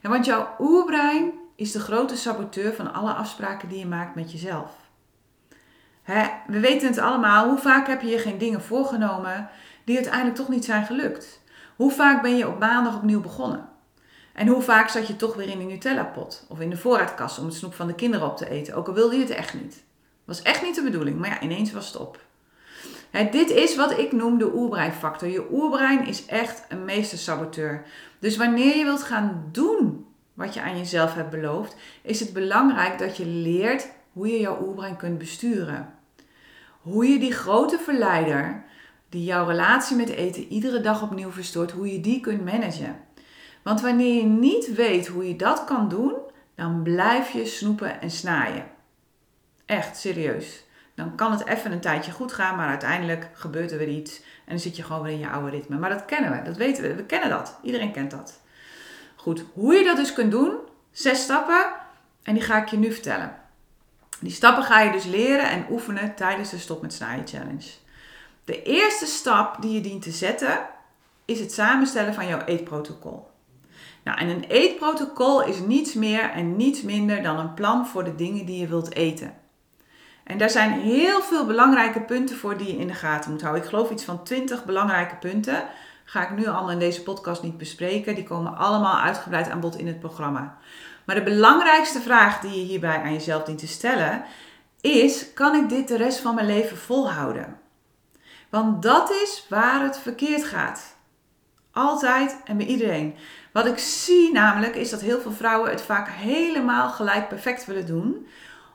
En 0.00 0.10
want 0.10 0.24
jouw 0.24 0.48
oerbrein 0.58 1.32
is 1.54 1.72
de 1.72 1.80
grote 1.80 2.16
saboteur 2.16 2.74
van 2.74 2.92
alle 2.92 3.12
afspraken 3.12 3.68
die 3.68 3.78
je 3.78 3.86
maakt 3.86 4.14
met 4.14 4.32
jezelf. 4.32 4.70
we 6.46 6.60
weten 6.60 6.88
het 6.88 6.98
allemaal, 6.98 7.48
hoe 7.48 7.58
vaak 7.58 7.86
heb 7.86 8.00
je 8.00 8.08
je 8.08 8.18
geen 8.18 8.38
dingen 8.38 8.62
voorgenomen 8.62 9.48
die 9.84 9.96
uiteindelijk 9.96 10.36
toch 10.36 10.48
niet 10.48 10.64
zijn 10.64 10.86
gelukt? 10.86 11.40
Hoe 11.76 11.90
vaak 11.90 12.22
ben 12.22 12.36
je 12.36 12.48
op 12.48 12.58
maandag 12.58 12.96
opnieuw 12.96 13.20
begonnen? 13.20 13.68
En 14.32 14.46
hoe 14.46 14.62
vaak 14.62 14.88
zat 14.88 15.06
je 15.06 15.16
toch 15.16 15.34
weer 15.34 15.48
in 15.48 15.58
de 15.58 15.64
Nutella-pot 15.64 16.46
of 16.48 16.60
in 16.60 16.70
de 16.70 16.76
voorraadkast 16.76 17.38
om 17.38 17.44
het 17.44 17.54
snoep 17.54 17.74
van 17.74 17.86
de 17.86 17.94
kinderen 17.94 18.26
op 18.26 18.36
te 18.36 18.48
eten, 18.48 18.74
ook 18.74 18.88
al 18.88 18.94
wilde 18.94 19.14
je 19.14 19.22
het 19.22 19.30
echt 19.30 19.54
niet? 19.54 19.84
Was 20.24 20.42
echt 20.42 20.62
niet 20.62 20.74
de 20.74 20.82
bedoeling, 20.82 21.18
maar 21.18 21.30
ja, 21.30 21.40
ineens 21.40 21.72
was 21.72 21.86
het 21.86 21.96
op 21.96 22.25
dit 23.10 23.50
is 23.50 23.76
wat 23.76 23.98
ik 23.98 24.12
noem 24.12 24.38
de 24.38 24.54
oerbreinfactor. 24.54 25.28
Je 25.28 25.46
oerbrein 25.52 26.06
is 26.06 26.26
echt 26.26 26.64
een 26.68 26.84
meestersaboteur. 26.84 27.84
Dus 28.18 28.36
wanneer 28.36 28.76
je 28.76 28.84
wilt 28.84 29.02
gaan 29.02 29.48
doen 29.52 30.06
wat 30.34 30.54
je 30.54 30.62
aan 30.62 30.78
jezelf 30.78 31.14
hebt 31.14 31.30
beloofd, 31.30 31.76
is 32.02 32.20
het 32.20 32.32
belangrijk 32.32 32.98
dat 32.98 33.16
je 33.16 33.26
leert 33.26 33.88
hoe 34.12 34.28
je 34.28 34.40
jouw 34.40 34.66
oerbrein 34.66 34.96
kunt 34.96 35.18
besturen. 35.18 35.94
Hoe 36.80 37.06
je 37.06 37.18
die 37.18 37.32
grote 37.32 37.78
verleider, 37.78 38.64
die 39.08 39.24
jouw 39.24 39.46
relatie 39.46 39.96
met 39.96 40.08
eten 40.08 40.48
iedere 40.48 40.80
dag 40.80 41.02
opnieuw 41.02 41.30
verstoort, 41.30 41.70
hoe 41.70 41.92
je 41.92 42.00
die 42.00 42.20
kunt 42.20 42.44
managen. 42.44 42.96
Want 43.62 43.80
wanneer 43.80 44.14
je 44.14 44.28
niet 44.28 44.74
weet 44.74 45.06
hoe 45.06 45.28
je 45.28 45.36
dat 45.36 45.64
kan 45.64 45.88
doen, 45.88 46.14
dan 46.54 46.82
blijf 46.82 47.30
je 47.30 47.46
snoepen 47.46 48.00
en 48.00 48.10
snaaien. 48.10 48.64
Echt 49.64 49.96
serieus 49.96 50.65
dan 50.96 51.14
kan 51.14 51.30
het 51.30 51.46
even 51.46 51.72
een 51.72 51.80
tijdje 51.80 52.12
goed 52.12 52.32
gaan, 52.32 52.56
maar 52.56 52.68
uiteindelijk 52.68 53.28
gebeurt 53.32 53.72
er 53.72 53.78
weer 53.78 53.88
iets 53.88 54.16
en 54.18 54.50
dan 54.50 54.58
zit 54.58 54.76
je 54.76 54.82
gewoon 54.82 55.02
weer 55.02 55.12
in 55.12 55.18
je 55.18 55.28
oude 55.28 55.50
ritme. 55.50 55.78
Maar 55.78 55.90
dat 55.90 56.04
kennen 56.04 56.30
we, 56.30 56.42
dat 56.42 56.56
weten 56.56 56.82
we, 56.82 56.94
we 56.94 57.04
kennen 57.04 57.28
dat. 57.28 57.58
Iedereen 57.62 57.92
kent 57.92 58.10
dat. 58.10 58.40
Goed, 59.16 59.44
hoe 59.52 59.74
je 59.74 59.84
dat 59.84 59.96
dus 59.96 60.12
kunt 60.12 60.30
doen, 60.30 60.52
zes 60.90 61.22
stappen 61.22 61.72
en 62.22 62.34
die 62.34 62.42
ga 62.42 62.62
ik 62.62 62.68
je 62.68 62.76
nu 62.76 62.92
vertellen. 62.92 63.36
Die 64.20 64.32
stappen 64.32 64.64
ga 64.64 64.80
je 64.80 64.92
dus 64.92 65.04
leren 65.04 65.50
en 65.50 65.66
oefenen 65.70 66.14
tijdens 66.14 66.50
de 66.50 66.58
Stop 66.58 66.82
met 66.82 66.92
Snijden 66.92 67.26
Challenge. 67.26 67.66
De 68.44 68.62
eerste 68.62 69.06
stap 69.06 69.62
die 69.62 69.72
je 69.72 69.80
dient 69.80 70.02
te 70.02 70.10
zetten 70.10 70.58
is 71.24 71.40
het 71.40 71.52
samenstellen 71.52 72.14
van 72.14 72.26
jouw 72.26 72.44
eetprotocol. 72.44 73.26
Nou, 74.04 74.18
en 74.18 74.28
een 74.28 74.44
eetprotocol 74.44 75.44
is 75.44 75.58
niets 75.58 75.94
meer 75.94 76.30
en 76.30 76.56
niets 76.56 76.82
minder 76.82 77.22
dan 77.22 77.38
een 77.38 77.54
plan 77.54 77.86
voor 77.86 78.04
de 78.04 78.14
dingen 78.14 78.46
die 78.46 78.60
je 78.60 78.66
wilt 78.66 78.94
eten. 78.94 79.34
En 80.26 80.38
daar 80.38 80.50
zijn 80.50 80.72
heel 80.72 81.22
veel 81.22 81.46
belangrijke 81.46 82.00
punten 82.00 82.36
voor 82.36 82.56
die 82.56 82.66
je 82.66 82.78
in 82.78 82.86
de 82.86 82.94
gaten 82.94 83.30
moet 83.30 83.40
houden. 83.42 83.62
Ik 83.62 83.68
geloof 83.68 83.90
iets 83.90 84.04
van 84.04 84.24
20 84.24 84.64
belangrijke 84.64 85.16
punten. 85.16 85.64
Ga 86.04 86.22
ik 86.22 86.36
nu 86.36 86.46
allemaal 86.46 86.70
in 86.70 86.78
deze 86.78 87.02
podcast 87.02 87.42
niet 87.42 87.58
bespreken. 87.58 88.14
Die 88.14 88.24
komen 88.24 88.56
allemaal 88.56 88.98
uitgebreid 88.98 89.48
aan 89.48 89.60
bod 89.60 89.76
in 89.76 89.86
het 89.86 90.00
programma. 90.00 90.58
Maar 91.04 91.16
de 91.16 91.22
belangrijkste 91.22 92.00
vraag 92.00 92.40
die 92.40 92.50
je 92.50 92.66
hierbij 92.66 93.02
aan 93.02 93.12
jezelf 93.12 93.42
dient 93.42 93.58
te 93.58 93.66
stellen 93.66 94.24
is: 94.80 95.32
kan 95.32 95.54
ik 95.54 95.68
dit 95.68 95.88
de 95.88 95.96
rest 95.96 96.18
van 96.18 96.34
mijn 96.34 96.46
leven 96.46 96.76
volhouden? 96.76 97.58
Want 98.48 98.82
dat 98.82 99.10
is 99.10 99.46
waar 99.48 99.82
het 99.82 99.98
verkeerd 99.98 100.44
gaat. 100.44 100.96
Altijd 101.72 102.36
en 102.44 102.56
bij 102.56 102.66
iedereen. 102.66 103.14
Wat 103.52 103.66
ik 103.66 103.78
zie 103.78 104.32
namelijk 104.32 104.76
is 104.76 104.90
dat 104.90 105.00
heel 105.00 105.20
veel 105.20 105.32
vrouwen 105.32 105.70
het 105.70 105.82
vaak 105.82 106.08
helemaal 106.08 106.88
gelijk 106.88 107.28
perfect 107.28 107.66
willen 107.66 107.86
doen 107.86 108.26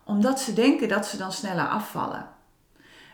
omdat 0.05 0.39
ze 0.39 0.53
denken 0.53 0.87
dat 0.87 1.05
ze 1.05 1.17
dan 1.17 1.31
sneller 1.31 1.67
afvallen. 1.67 2.29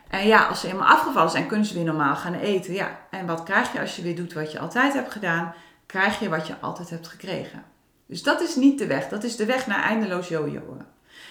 En 0.08 0.26
ja, 0.26 0.46
als 0.46 0.60
ze 0.60 0.66
helemaal 0.66 0.88
afgevallen 0.88 1.30
zijn, 1.30 1.46
kunnen 1.46 1.66
ze 1.66 1.74
weer 1.74 1.84
normaal 1.84 2.16
gaan 2.16 2.34
eten. 2.34 2.74
Ja, 2.74 2.98
en 3.10 3.26
wat 3.26 3.42
krijg 3.42 3.72
je 3.72 3.80
als 3.80 3.96
je 3.96 4.02
weer 4.02 4.16
doet 4.16 4.32
wat 4.32 4.52
je 4.52 4.58
altijd 4.58 4.92
hebt 4.92 5.12
gedaan? 5.12 5.54
Krijg 5.86 6.20
je 6.20 6.28
wat 6.28 6.46
je 6.46 6.54
altijd 6.60 6.90
hebt 6.90 7.08
gekregen. 7.08 7.64
Dus 8.06 8.22
dat 8.22 8.40
is 8.40 8.56
niet 8.56 8.78
de 8.78 8.86
weg. 8.86 9.08
Dat 9.08 9.24
is 9.24 9.36
de 9.36 9.44
weg 9.44 9.66
naar 9.66 9.82
eindeloos 9.82 10.28
jojoen. 10.28 10.82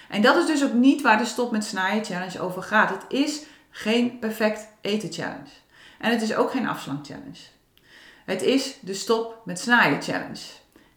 En 0.09 0.21
dat 0.21 0.35
is 0.35 0.45
dus 0.45 0.63
ook 0.63 0.73
niet 0.73 1.01
waar 1.01 1.17
de 1.17 1.25
Stop 1.25 1.51
met 1.51 1.63
Snijden 1.63 2.05
Challenge 2.05 2.39
over 2.39 2.63
gaat. 2.63 2.89
Het 2.89 3.05
is 3.07 3.43
geen 3.69 4.19
perfect 4.19 4.67
eten 4.81 5.11
challenge. 5.11 5.49
En 5.99 6.11
het 6.11 6.21
is 6.21 6.35
ook 6.35 6.51
geen 6.51 6.67
afslang 6.67 6.99
challenge. 7.05 7.39
Het 8.25 8.41
is 8.41 8.77
de 8.81 8.93
Stop 8.93 9.41
met 9.45 9.59
Snijden 9.59 10.01
Challenge. 10.01 10.41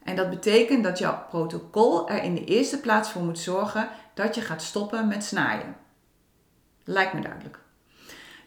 En 0.03 0.15
dat 0.15 0.29
betekent 0.29 0.83
dat 0.83 0.97
jouw 0.99 1.25
protocol 1.29 2.09
er 2.09 2.23
in 2.23 2.35
de 2.35 2.43
eerste 2.43 2.79
plaats 2.79 3.09
voor 3.09 3.21
moet 3.21 3.39
zorgen 3.39 3.89
dat 4.13 4.35
je 4.35 4.41
gaat 4.41 4.61
stoppen 4.61 5.07
met 5.07 5.23
snijden. 5.23 5.75
Lijkt 6.83 7.13
me 7.13 7.21
duidelijk. 7.21 7.59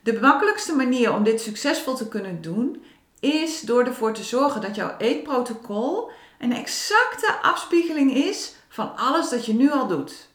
De 0.02 0.20
makkelijkste 0.20 0.74
manier 0.74 1.12
om 1.12 1.22
dit 1.22 1.40
succesvol 1.40 1.94
te 1.94 2.08
kunnen 2.08 2.42
doen 2.42 2.84
is 3.20 3.60
door 3.60 3.84
ervoor 3.84 4.12
te 4.12 4.22
zorgen 4.22 4.60
dat 4.60 4.74
jouw 4.74 4.96
eetprotocol 4.98 6.10
een 6.38 6.52
exacte 6.52 7.38
afspiegeling 7.42 8.14
is 8.14 8.54
van 8.68 8.96
alles 8.96 9.28
dat 9.28 9.46
je 9.46 9.54
nu 9.54 9.70
al 9.70 9.86
doet. 9.86 10.28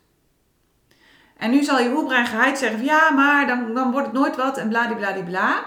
En 1.38 1.52
nu 1.52 1.64
zal 1.64 1.80
je 1.80 1.90
oerbrein 1.90 2.26
geheid 2.26 2.58
zeggen 2.58 2.84
ja, 2.84 3.10
maar 3.12 3.48
dan, 3.48 3.74
dan 3.74 3.92
wordt 3.92 4.08
het 4.08 4.16
nooit 4.16 4.36
wat 4.36 4.58
en 4.58 4.70
bladibladibla. 4.70 5.66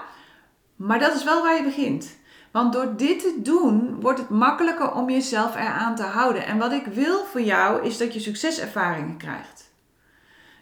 Maar 0.75 0.99
dat 0.99 1.15
is 1.15 1.23
wel 1.23 1.41
waar 1.41 1.55
je 1.55 1.63
begint. 1.63 2.17
Want 2.53 2.73
door 2.73 2.95
dit 2.97 3.19
te 3.19 3.39
doen, 3.43 4.01
wordt 4.01 4.19
het 4.19 4.29
makkelijker 4.29 4.91
om 4.91 5.09
jezelf 5.09 5.55
eraan 5.55 5.95
te 5.95 6.03
houden. 6.03 6.45
En 6.45 6.57
wat 6.57 6.71
ik 6.71 6.85
wil 6.85 7.25
voor 7.25 7.41
jou, 7.41 7.85
is 7.85 7.97
dat 7.97 8.13
je 8.13 8.19
succeservaringen 8.19 9.17
krijgt. 9.17 9.71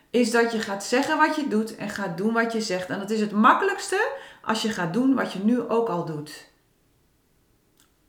Is 0.10 0.32
dat 0.32 0.52
je 0.52 0.60
gaat 0.60 0.84
zeggen 0.84 1.18
wat 1.18 1.36
je 1.36 1.48
doet 1.48 1.76
en 1.76 1.90
gaat 1.90 2.18
doen 2.18 2.34
wat 2.34 2.54
je 2.54 2.62
zegt. 2.62 2.90
En 2.90 3.00
dat 3.00 3.10
is 3.10 3.20
het 3.20 3.32
makkelijkste 3.32 4.12
als 4.42 4.62
je 4.62 4.70
gaat 4.70 4.94
doen 4.94 5.16
wat 5.16 5.34
je 5.34 5.40
nu 5.44 5.62
ook 5.62 5.90
al 5.90 6.06
doet. 6.06 6.50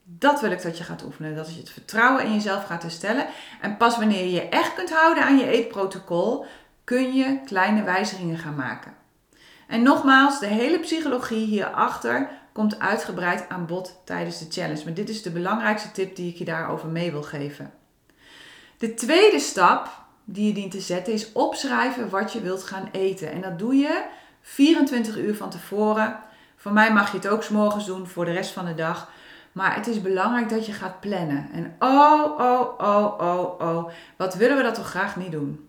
Dat 0.02 0.40
wil 0.40 0.50
ik 0.50 0.62
dat 0.62 0.78
je 0.78 0.84
gaat 0.84 1.04
oefenen. 1.04 1.36
Dat 1.36 1.54
je 1.54 1.60
het 1.60 1.70
vertrouwen 1.70 2.24
in 2.24 2.32
jezelf 2.32 2.64
gaat 2.64 2.82
herstellen. 2.82 3.26
En 3.60 3.76
pas 3.76 3.96
wanneer 3.96 4.24
je 4.24 4.32
je 4.32 4.48
echt 4.48 4.74
kunt 4.74 4.92
houden 4.92 5.24
aan 5.24 5.38
je 5.38 5.46
eetprotocol, 5.46 6.46
kun 6.84 7.14
je 7.14 7.40
kleine 7.44 7.82
wijzigingen 7.82 8.38
gaan 8.38 8.56
maken. 8.56 8.94
En 9.66 9.82
nogmaals, 9.82 10.40
de 10.40 10.46
hele 10.46 10.78
psychologie 10.78 11.46
hierachter 11.46 12.40
komt 12.52 12.78
uitgebreid 12.78 13.48
aan 13.48 13.66
bod 13.66 14.00
tijdens 14.04 14.38
de 14.38 14.46
challenge. 14.48 14.84
Maar 14.84 14.94
dit 14.94 15.08
is 15.08 15.22
de 15.22 15.30
belangrijkste 15.30 15.90
tip 15.90 16.16
die 16.16 16.30
ik 16.30 16.36
je 16.36 16.44
daarover 16.44 16.88
mee 16.88 17.10
wil 17.10 17.22
geven. 17.22 17.72
De 18.78 18.94
tweede 18.94 19.38
stap 19.38 19.88
die 20.24 20.46
je 20.46 20.52
dient 20.52 20.70
te 20.70 20.80
zetten 20.80 21.12
is 21.12 21.32
opschrijven 21.32 22.10
wat 22.10 22.32
je 22.32 22.40
wilt 22.40 22.62
gaan 22.62 22.88
eten. 22.92 23.32
En 23.32 23.40
dat 23.40 23.58
doe 23.58 23.74
je 23.74 24.04
24 24.40 25.16
uur 25.16 25.34
van 25.34 25.50
tevoren. 25.50 26.18
Voor 26.56 26.72
mij 26.72 26.92
mag 26.92 27.10
je 27.10 27.16
het 27.16 27.28
ook 27.28 27.42
s'morgens 27.42 27.86
doen 27.86 28.06
voor 28.06 28.24
de 28.24 28.32
rest 28.32 28.50
van 28.50 28.64
de 28.64 28.74
dag. 28.74 29.10
Maar 29.52 29.74
het 29.74 29.86
is 29.86 30.02
belangrijk 30.02 30.48
dat 30.48 30.66
je 30.66 30.72
gaat 30.72 31.00
plannen. 31.00 31.48
En 31.52 31.76
oh, 31.78 32.40
oh, 32.40 32.80
oh, 32.80 33.20
oh, 33.20 33.60
oh. 33.60 33.90
Wat 34.16 34.34
willen 34.34 34.56
we 34.56 34.62
dat 34.62 34.74
toch 34.74 34.90
graag 34.90 35.16
niet 35.16 35.32
doen? 35.32 35.68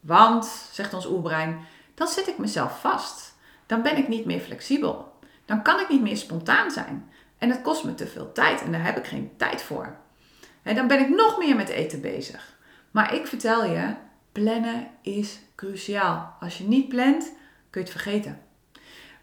Want, 0.00 0.68
zegt 0.72 0.94
ons 0.94 1.06
oerbrein, 1.06 1.66
dan 1.94 2.08
zet 2.08 2.28
ik 2.28 2.38
mezelf 2.38 2.80
vast. 2.80 3.34
Dan 3.66 3.82
ben 3.82 3.96
ik 3.96 4.08
niet 4.08 4.24
meer 4.24 4.40
flexibel. 4.40 5.12
Dan 5.46 5.62
kan 5.62 5.80
ik 5.80 5.88
niet 5.88 6.02
meer 6.02 6.16
spontaan 6.16 6.70
zijn. 6.70 7.10
En 7.38 7.50
het 7.50 7.62
kost 7.62 7.84
me 7.84 7.94
te 7.94 8.06
veel 8.06 8.32
tijd 8.32 8.62
en 8.62 8.72
daar 8.72 8.84
heb 8.84 8.96
ik 8.96 9.06
geen 9.06 9.30
tijd 9.36 9.62
voor. 9.62 9.96
En 10.62 10.74
dan 10.74 10.86
ben 10.86 11.00
ik 11.00 11.08
nog 11.08 11.38
meer 11.38 11.56
met 11.56 11.68
eten 11.68 12.00
bezig. 12.00 12.56
Maar 12.90 13.14
ik 13.14 13.26
vertel 13.26 13.64
je, 13.64 13.94
plannen 14.32 14.88
is 15.02 15.38
cruciaal. 15.54 16.36
Als 16.40 16.58
je 16.58 16.64
niet 16.64 16.88
plant, 16.88 17.32
kun 17.70 17.80
je 17.80 17.90
het 17.90 17.90
vergeten. 17.90 18.40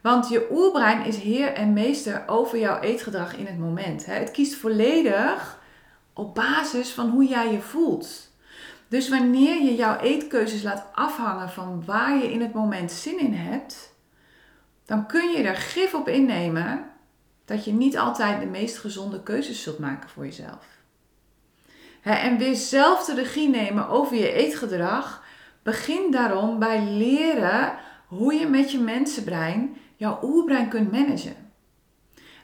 Want 0.02 0.30
je 0.30 0.48
oerbrein 0.52 1.06
is 1.06 1.18
heer 1.18 1.54
en 1.54 1.74
meester 1.74 2.24
over 2.28 2.60
jouw 2.60 2.80
eetgedrag 2.80 3.36
in 3.36 3.46
het 3.46 3.58
moment. 3.58 4.06
Het 4.06 4.32
kiest 4.32 4.56
volledig 4.56 5.62
op 6.14 6.36
basis 6.36 6.90
van 6.90 7.10
hoe 7.10 7.26
jij 7.26 7.52
je 7.52 7.62
voelt. 7.62 8.32
Dus 8.88 9.10
wanneer 9.10 9.64
je 9.64 9.76
jouw 9.76 10.00
eetkeuzes 10.00 10.64
laat 10.64 10.86
afhangen 10.94 11.50
van 11.50 11.84
waar 11.86 12.18
je 12.18 12.32
in 12.32 12.42
het 12.42 12.54
moment 12.54 12.92
zin 12.92 13.20
in 13.20 13.34
hebt, 13.34 13.93
dan 14.86 15.08
kun 15.08 15.32
je 15.32 15.44
er 15.44 15.56
gif 15.56 15.94
op 15.94 16.08
innemen 16.08 16.92
dat 17.46 17.66
je 17.66 17.72
niet 17.72 17.98
altijd 17.98 18.40
de 18.40 18.46
meest 18.46 18.78
gezonde 18.78 19.24
keuzes 19.24 19.64
zult 19.64 19.80
maken 19.80 20.10
voor 20.10 20.26
jezelf. 20.26 20.66
En 22.04 22.38
weer 22.38 22.56
zelf 22.56 23.06
de 23.06 23.14
regie 23.14 23.50
nemen 23.50 23.88
over 23.88 24.16
je 24.18 24.32
eetgedrag. 24.32 25.24
Begin 25.64 26.12
daarom 26.12 26.60
bij 26.60 26.84
leren 26.84 27.74
hoe 28.08 28.34
je 28.34 28.48
met 28.48 28.72
je 28.72 28.80
mensenbrein 28.80 29.78
jouw 29.96 30.20
oerbrein 30.24 30.70
kunt 30.70 30.92
managen. 30.92 31.36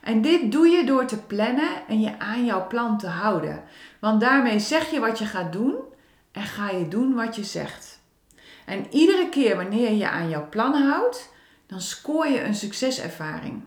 En 0.02 0.22
dit 0.22 0.52
doe 0.52 0.68
je 0.68 0.84
door 0.84 1.04
te 1.04 1.22
plannen 1.22 1.86
en 1.88 2.00
je 2.00 2.18
aan 2.18 2.44
jouw 2.44 2.66
plan 2.66 2.98
te 2.98 3.06
houden. 3.06 3.62
Want 4.00 4.20
daarmee 4.20 4.58
zeg 4.58 4.90
je 4.90 5.00
wat 5.00 5.18
je 5.18 5.24
gaat 5.24 5.52
doen 5.52 5.74
en 6.32 6.42
ga 6.42 6.70
je 6.70 6.88
doen 6.88 7.14
wat 7.14 7.36
je 7.36 7.44
zegt. 7.44 8.00
En 8.66 8.86
iedere 8.90 9.28
keer 9.28 9.56
wanneer 9.56 9.92
je 9.92 10.08
aan 10.08 10.28
jouw 10.28 10.48
plan 10.48 10.74
houdt, 10.74 11.32
dan 11.70 11.80
scoor 11.80 12.26
je 12.26 12.42
een 12.42 12.54
succeservaring. 12.54 13.62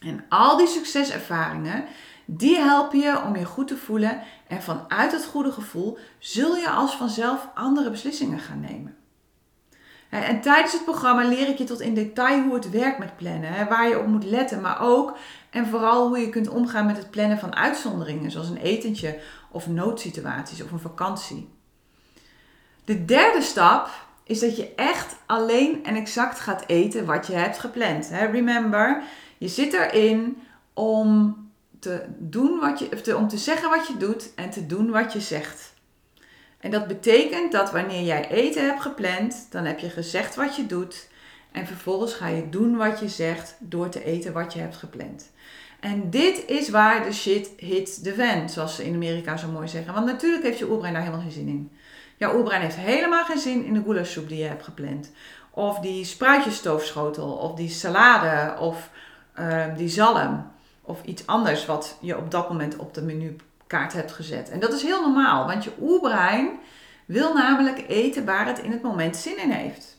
En 0.00 0.24
al 0.28 0.56
die 0.56 0.66
succeservaringen, 0.66 1.84
die 2.24 2.56
helpen 2.56 2.98
je 2.98 3.22
om 3.22 3.36
je 3.36 3.44
goed 3.44 3.68
te 3.68 3.76
voelen 3.76 4.22
en 4.46 4.62
vanuit 4.62 5.12
het 5.12 5.24
goede 5.24 5.52
gevoel 5.52 5.98
zul 6.18 6.56
je 6.56 6.70
als 6.70 6.96
vanzelf 6.96 7.48
andere 7.54 7.90
beslissingen 7.90 8.38
gaan 8.38 8.60
nemen. 8.60 8.96
En 10.10 10.40
tijdens 10.40 10.72
het 10.72 10.84
programma 10.84 11.28
leer 11.28 11.48
ik 11.48 11.58
je 11.58 11.64
tot 11.64 11.80
in 11.80 11.94
detail 11.94 12.42
hoe 12.42 12.54
het 12.54 12.70
werkt 12.70 12.98
met 12.98 13.16
plannen, 13.16 13.68
waar 13.68 13.88
je 13.88 13.98
op 13.98 14.06
moet 14.06 14.24
letten, 14.24 14.60
maar 14.60 14.80
ook 14.80 15.16
en 15.50 15.66
vooral 15.66 16.08
hoe 16.08 16.18
je 16.18 16.28
kunt 16.28 16.48
omgaan 16.48 16.86
met 16.86 16.96
het 16.96 17.10
plannen 17.10 17.38
van 17.38 17.54
uitzonderingen, 17.54 18.30
zoals 18.30 18.48
een 18.48 18.56
etentje 18.56 19.20
of 19.50 19.66
noodsituaties 19.66 20.62
of 20.62 20.70
een 20.72 20.78
vakantie. 20.78 21.48
De 22.84 23.04
derde 23.04 23.42
stap 23.42 23.90
is 24.24 24.40
dat 24.40 24.56
je 24.56 24.74
echt 24.74 25.16
alleen 25.26 25.84
en 25.84 25.96
exact 25.96 26.40
gaat 26.40 26.64
eten 26.66 27.04
wat 27.04 27.26
je 27.26 27.32
hebt 27.32 27.58
gepland. 27.58 28.10
Remember, 28.30 29.02
je 29.38 29.48
zit 29.48 29.72
erin 29.72 30.42
om 30.72 31.36
te, 31.78 32.04
doen 32.18 32.60
wat 32.60 32.78
je, 32.78 32.88
te, 32.88 33.16
om 33.16 33.28
te 33.28 33.38
zeggen 33.38 33.70
wat 33.70 33.86
je 33.86 33.96
doet 33.96 34.34
en 34.34 34.50
te 34.50 34.66
doen 34.66 34.90
wat 34.90 35.12
je 35.12 35.20
zegt. 35.20 35.72
En 36.58 36.70
dat 36.70 36.86
betekent 36.86 37.52
dat 37.52 37.72
wanneer 37.72 38.02
jij 38.02 38.28
eten 38.30 38.66
hebt 38.66 38.80
gepland, 38.80 39.46
dan 39.50 39.64
heb 39.64 39.78
je 39.78 39.90
gezegd 39.90 40.34
wat 40.34 40.56
je 40.56 40.66
doet. 40.66 41.08
En 41.52 41.66
vervolgens 41.66 42.14
ga 42.14 42.28
je 42.28 42.48
doen 42.48 42.76
wat 42.76 43.00
je 43.00 43.08
zegt 43.08 43.56
door 43.58 43.88
te 43.88 44.04
eten 44.04 44.32
wat 44.32 44.52
je 44.52 44.60
hebt 44.60 44.76
gepland. 44.76 45.30
En 45.80 46.10
dit 46.10 46.44
is 46.46 46.68
waar 46.68 47.04
de 47.04 47.12
shit 47.12 47.50
hits 47.56 48.02
the 48.02 48.12
fan, 48.12 48.48
zoals 48.48 48.74
ze 48.74 48.84
in 48.84 48.94
Amerika 48.94 49.36
zo 49.36 49.48
mooi 49.48 49.68
zeggen. 49.68 49.94
Want 49.94 50.06
natuurlijk 50.06 50.44
heeft 50.44 50.58
je 50.58 50.70
oerbrein 50.70 50.92
daar 50.92 51.02
helemaal 51.02 51.22
geen 51.22 51.32
zin 51.32 51.48
in. 51.48 51.70
Jouw 52.16 52.36
oerbrein 52.36 52.60
heeft 52.60 52.76
helemaal 52.76 53.24
geen 53.24 53.38
zin 53.38 53.64
in 53.64 53.74
de 53.74 53.82
goulashsoep 53.82 54.28
die 54.28 54.38
je 54.38 54.44
hebt 54.44 54.64
gepland. 54.64 55.10
Of 55.50 55.78
die 55.78 56.04
spruitjesstoofschotel, 56.04 57.32
of 57.32 57.54
die 57.54 57.68
salade, 57.68 58.60
of 58.60 58.90
uh, 59.40 59.64
die 59.76 59.88
zalm. 59.88 60.52
Of 60.82 61.02
iets 61.02 61.26
anders 61.26 61.66
wat 61.66 61.96
je 62.00 62.16
op 62.16 62.30
dat 62.30 62.48
moment 62.48 62.76
op 62.76 62.94
de 62.94 63.02
menukaart 63.02 63.92
hebt 63.92 64.12
gezet. 64.12 64.50
En 64.50 64.60
dat 64.60 64.72
is 64.72 64.82
heel 64.82 65.00
normaal, 65.00 65.46
want 65.46 65.64
je 65.64 65.72
oerbrein 65.80 66.48
wil 67.04 67.34
namelijk 67.34 67.84
eten 67.88 68.24
waar 68.24 68.46
het 68.46 68.58
in 68.58 68.70
het 68.70 68.82
moment 68.82 69.16
zin 69.16 69.42
in 69.42 69.50
heeft. 69.50 69.98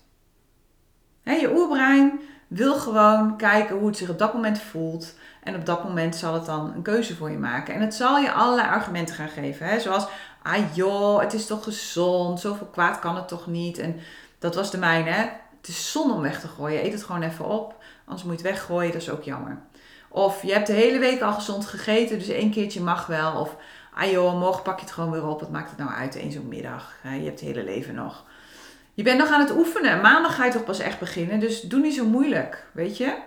je 1.23 1.51
oerbrein 1.55 2.19
wil 2.47 2.75
gewoon 2.75 3.37
kijken 3.37 3.75
hoe 3.75 3.87
het 3.87 3.97
zich 3.97 4.09
op 4.09 4.19
dat 4.19 4.33
moment 4.33 4.59
voelt. 4.59 5.13
En 5.43 5.55
op 5.55 5.65
dat 5.65 5.83
moment 5.83 6.15
zal 6.15 6.33
het 6.33 6.45
dan 6.45 6.73
een 6.75 6.81
keuze 6.81 7.15
voor 7.15 7.31
je 7.31 7.37
maken. 7.37 7.73
En 7.73 7.81
het 7.81 7.95
zal 7.95 8.17
je 8.17 8.31
allerlei 8.31 8.67
argumenten 8.67 9.15
gaan 9.15 9.29
geven. 9.29 9.67
Hè? 9.67 9.79
Zoals, 9.79 10.07
ah 10.45 10.75
joh, 10.75 11.19
het 11.19 11.33
is 11.33 11.45
toch 11.45 11.63
gezond, 11.63 12.39
zoveel 12.39 12.67
kwaad 12.67 12.99
kan 12.99 13.15
het 13.15 13.27
toch 13.27 13.47
niet. 13.47 13.77
En 13.77 13.99
dat 14.39 14.55
was 14.55 14.71
de 14.71 14.77
mijne. 14.77 15.09
Hè? 15.09 15.21
Het 15.57 15.67
is 15.67 15.91
zonde 15.91 16.13
om 16.13 16.21
weg 16.21 16.39
te 16.39 16.47
gooien. 16.47 16.85
Eet 16.85 16.91
het 16.91 17.03
gewoon 17.03 17.21
even 17.21 17.45
op. 17.45 17.75
Anders 18.05 18.23
moet 18.23 18.39
je 18.39 18.47
het 18.47 18.55
weggooien, 18.55 18.91
dat 18.91 19.01
is 19.01 19.09
ook 19.09 19.23
jammer. 19.23 19.57
Of 20.09 20.41
je 20.41 20.53
hebt 20.53 20.67
de 20.67 20.73
hele 20.73 20.99
week 20.99 21.21
al 21.21 21.33
gezond 21.33 21.65
gegeten, 21.65 22.19
dus 22.19 22.27
één 22.27 22.51
keertje 22.51 22.81
mag 22.81 23.05
wel. 23.05 23.39
Of 23.39 23.55
ah 23.93 24.11
joh, 24.11 24.39
morgen 24.39 24.63
pak 24.63 24.79
je 24.79 24.85
het 24.85 24.93
gewoon 24.93 25.11
weer 25.11 25.27
op. 25.27 25.39
Wat 25.39 25.51
maakt 25.51 25.69
het 25.69 25.79
nou 25.79 25.91
uit, 25.91 26.15
één 26.15 26.31
zo'n 26.31 26.47
middag? 26.47 26.95
Je 27.03 27.09
hebt 27.09 27.39
het 27.39 27.49
hele 27.49 27.63
leven 27.63 27.95
nog. 27.95 28.23
Je 28.93 29.03
bent 29.03 29.17
nog 29.17 29.29
aan 29.29 29.39
het 29.39 29.55
oefenen. 29.55 30.01
Maandag 30.01 30.35
ga 30.35 30.45
je 30.45 30.51
toch 30.51 30.63
pas 30.63 30.79
echt 30.79 30.99
beginnen. 30.99 31.39
Dus 31.39 31.61
doe 31.61 31.79
niet 31.79 31.95
zo 31.95 32.05
moeilijk, 32.05 32.65
weet 32.71 32.97
je. 32.97 33.17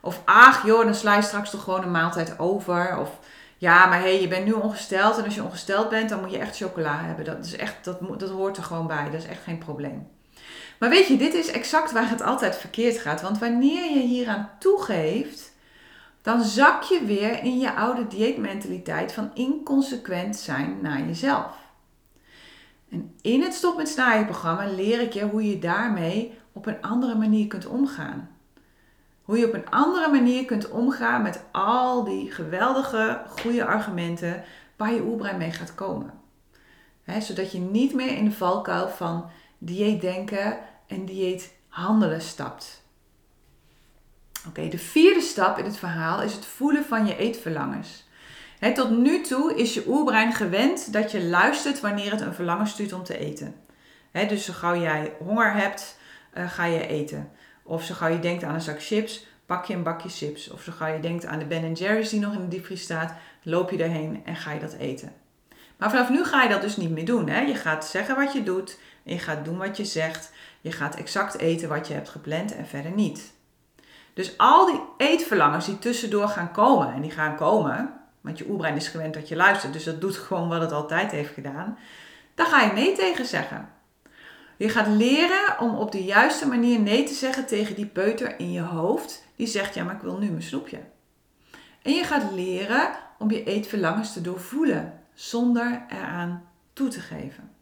Of 0.00 0.22
ach 0.24 0.66
joh, 0.66 0.84
dan 0.84 0.94
sla 0.94 1.16
je 1.16 1.22
straks 1.22 1.50
toch 1.50 1.62
gewoon 1.62 1.82
een 1.82 1.90
maaltijd 1.90 2.38
over. 2.38 2.98
Of 2.98 3.18
ja, 3.64 3.86
maar 3.86 4.00
hey, 4.00 4.20
je 4.20 4.28
bent 4.28 4.44
nu 4.44 4.52
ongesteld. 4.52 5.18
En 5.18 5.24
als 5.24 5.34
je 5.34 5.42
ongesteld 5.42 5.88
bent, 5.88 6.08
dan 6.08 6.20
moet 6.20 6.30
je 6.30 6.38
echt 6.38 6.56
chocola 6.56 7.00
hebben. 7.04 7.24
Dat, 7.24 7.44
is 7.44 7.56
echt, 7.56 7.84
dat, 7.84 7.98
dat 8.18 8.30
hoort 8.30 8.56
er 8.56 8.62
gewoon 8.62 8.86
bij. 8.86 9.04
Dat 9.04 9.22
is 9.22 9.26
echt 9.28 9.42
geen 9.42 9.58
probleem. 9.58 10.08
Maar 10.78 10.90
weet 10.90 11.06
je, 11.06 11.16
dit 11.16 11.34
is 11.34 11.50
exact 11.50 11.92
waar 11.92 12.10
het 12.10 12.22
altijd 12.22 12.56
verkeerd 12.56 12.98
gaat. 12.98 13.20
Want 13.20 13.38
wanneer 13.38 13.92
je 13.92 14.00
hieraan 14.00 14.50
toegeeft 14.58 15.52
dan 16.22 16.42
zak 16.42 16.82
je 16.82 17.04
weer 17.04 17.42
in 17.42 17.58
je 17.58 17.74
oude 17.74 18.06
dieetmentaliteit 18.06 19.12
van 19.12 19.30
inconsequent 19.34 20.36
zijn 20.36 20.78
naar 20.82 21.06
jezelf. 21.06 21.56
En 22.90 23.14
in 23.20 23.42
het 23.42 23.54
Stop 23.54 23.76
met 23.76 23.88
Snaaien 23.88 24.26
programma 24.26 24.66
leer 24.66 25.00
ik 25.00 25.12
je 25.12 25.24
hoe 25.24 25.48
je 25.48 25.58
daarmee 25.58 26.38
op 26.52 26.66
een 26.66 26.82
andere 26.82 27.14
manier 27.14 27.46
kunt 27.46 27.66
omgaan. 27.66 28.33
Hoe 29.24 29.38
je 29.38 29.46
op 29.46 29.54
een 29.54 29.70
andere 29.70 30.10
manier 30.10 30.44
kunt 30.44 30.70
omgaan 30.70 31.22
met 31.22 31.40
al 31.52 32.04
die 32.04 32.30
geweldige, 32.30 33.22
goede 33.26 33.64
argumenten 33.64 34.44
waar 34.76 34.92
je 34.92 35.02
oerbrein 35.02 35.38
mee 35.38 35.52
gaat 35.52 35.74
komen. 35.74 36.10
zodat 37.20 37.52
je 37.52 37.58
niet 37.58 37.94
meer 37.94 38.16
in 38.16 38.24
de 38.24 38.32
valkuil 38.32 38.88
van 38.88 39.30
dieetdenken 39.58 40.58
en 40.86 41.04
dieethandelen 41.04 42.20
stapt. 42.20 42.82
Oké, 44.48 44.68
de 44.68 44.78
vierde 44.78 45.20
stap 45.20 45.58
in 45.58 45.64
het 45.64 45.76
verhaal 45.76 46.22
is 46.22 46.34
het 46.34 46.46
voelen 46.46 46.84
van 46.84 47.06
je 47.06 47.16
eetverlangens. 47.16 48.08
tot 48.74 48.90
nu 48.90 49.20
toe 49.20 49.54
is 49.54 49.74
je 49.74 49.84
oerbrein 49.86 50.32
gewend 50.32 50.92
dat 50.92 51.10
je 51.10 51.24
luistert 51.24 51.80
wanneer 51.80 52.10
het 52.10 52.20
een 52.20 52.34
verlangen 52.34 52.66
stuurt 52.66 52.92
om 52.92 53.02
te 53.02 53.18
eten. 53.18 53.54
dus 54.12 54.44
zo 54.44 54.52
gauw 54.52 54.80
jij 54.80 55.12
honger 55.18 55.52
hebt, 55.52 55.98
uh, 56.34 56.50
ga 56.50 56.64
je 56.64 56.86
eten. 56.86 57.30
Of 57.66 57.84
zo 57.84 57.94
gauw 57.94 58.08
je 58.08 58.18
denkt 58.18 58.44
aan 58.44 58.54
een 58.54 58.60
zak 58.60 58.82
chips, 58.82 59.26
pak 59.46 59.64
je 59.64 59.74
een 59.74 59.82
bakje 59.82 60.08
chips. 60.08 60.50
Of 60.50 60.62
zo 60.62 60.72
gauw 60.72 60.92
je 60.92 61.00
denkt 61.00 61.26
aan 61.26 61.38
de 61.38 61.44
Ben 61.44 61.72
Jerry's 61.72 62.10
die 62.10 62.20
nog 62.20 62.34
in 62.34 62.40
de 62.40 62.48
diepvries 62.48 62.82
staat, 62.82 63.14
loop 63.42 63.70
je 63.70 63.76
daarheen 63.76 64.22
en 64.24 64.36
ga 64.36 64.52
je 64.52 64.60
dat 64.60 64.72
eten. 64.72 65.12
Maar 65.76 65.90
vanaf 65.90 66.10
nu 66.10 66.24
ga 66.24 66.42
je 66.42 66.48
dat 66.48 66.60
dus 66.60 66.76
niet 66.76 66.90
meer 66.90 67.04
doen. 67.04 67.28
Hè? 67.28 67.40
Je 67.40 67.54
gaat 67.54 67.86
zeggen 67.86 68.16
wat 68.16 68.32
je 68.32 68.42
doet. 68.42 68.78
Je 69.02 69.18
gaat 69.18 69.44
doen 69.44 69.58
wat 69.58 69.76
je 69.76 69.84
zegt. 69.84 70.32
Je 70.60 70.72
gaat 70.72 70.94
exact 70.94 71.38
eten 71.38 71.68
wat 71.68 71.88
je 71.88 71.94
hebt 71.94 72.08
gepland 72.08 72.56
en 72.56 72.66
verder 72.66 72.90
niet. 72.90 73.32
Dus 74.14 74.38
al 74.38 74.66
die 74.66 74.80
eetverlangens 74.96 75.66
die 75.66 75.78
tussendoor 75.78 76.28
gaan 76.28 76.52
komen, 76.52 76.92
en 76.92 77.00
die 77.00 77.10
gaan 77.10 77.36
komen, 77.36 77.92
want 78.20 78.38
je 78.38 78.48
oerbrein 78.48 78.76
is 78.76 78.88
gewend 78.88 79.14
dat 79.14 79.28
je 79.28 79.36
luistert, 79.36 79.72
dus 79.72 79.84
dat 79.84 80.00
doet 80.00 80.16
gewoon 80.16 80.48
wat 80.48 80.60
het 80.60 80.72
altijd 80.72 81.10
heeft 81.10 81.34
gedaan, 81.34 81.78
daar 82.34 82.46
ga 82.46 82.62
je 82.62 82.72
nee 82.72 82.96
tegen 82.96 83.26
zeggen. 83.26 83.68
Je 84.56 84.68
gaat 84.68 84.86
leren 84.86 85.58
om 85.58 85.74
op 85.76 85.92
de 85.92 86.04
juiste 86.04 86.46
manier 86.46 86.80
nee 86.80 87.04
te 87.04 87.14
zeggen 87.14 87.46
tegen 87.46 87.74
die 87.74 87.86
peuter 87.86 88.38
in 88.38 88.52
je 88.52 88.60
hoofd 88.60 89.24
die 89.36 89.46
zegt: 89.46 89.74
Ja, 89.74 89.84
maar 89.84 89.94
ik 89.94 90.02
wil 90.02 90.18
nu 90.18 90.30
mijn 90.30 90.42
snoepje. 90.42 90.80
En 91.82 91.92
je 91.92 92.04
gaat 92.04 92.32
leren 92.32 92.90
om 93.18 93.30
je 93.30 93.44
eetverlangens 93.44 94.12
te 94.12 94.20
doorvoelen 94.20 95.00
zonder 95.14 95.84
eraan 95.88 96.48
toe 96.72 96.88
te 96.88 97.00
geven. 97.00 97.52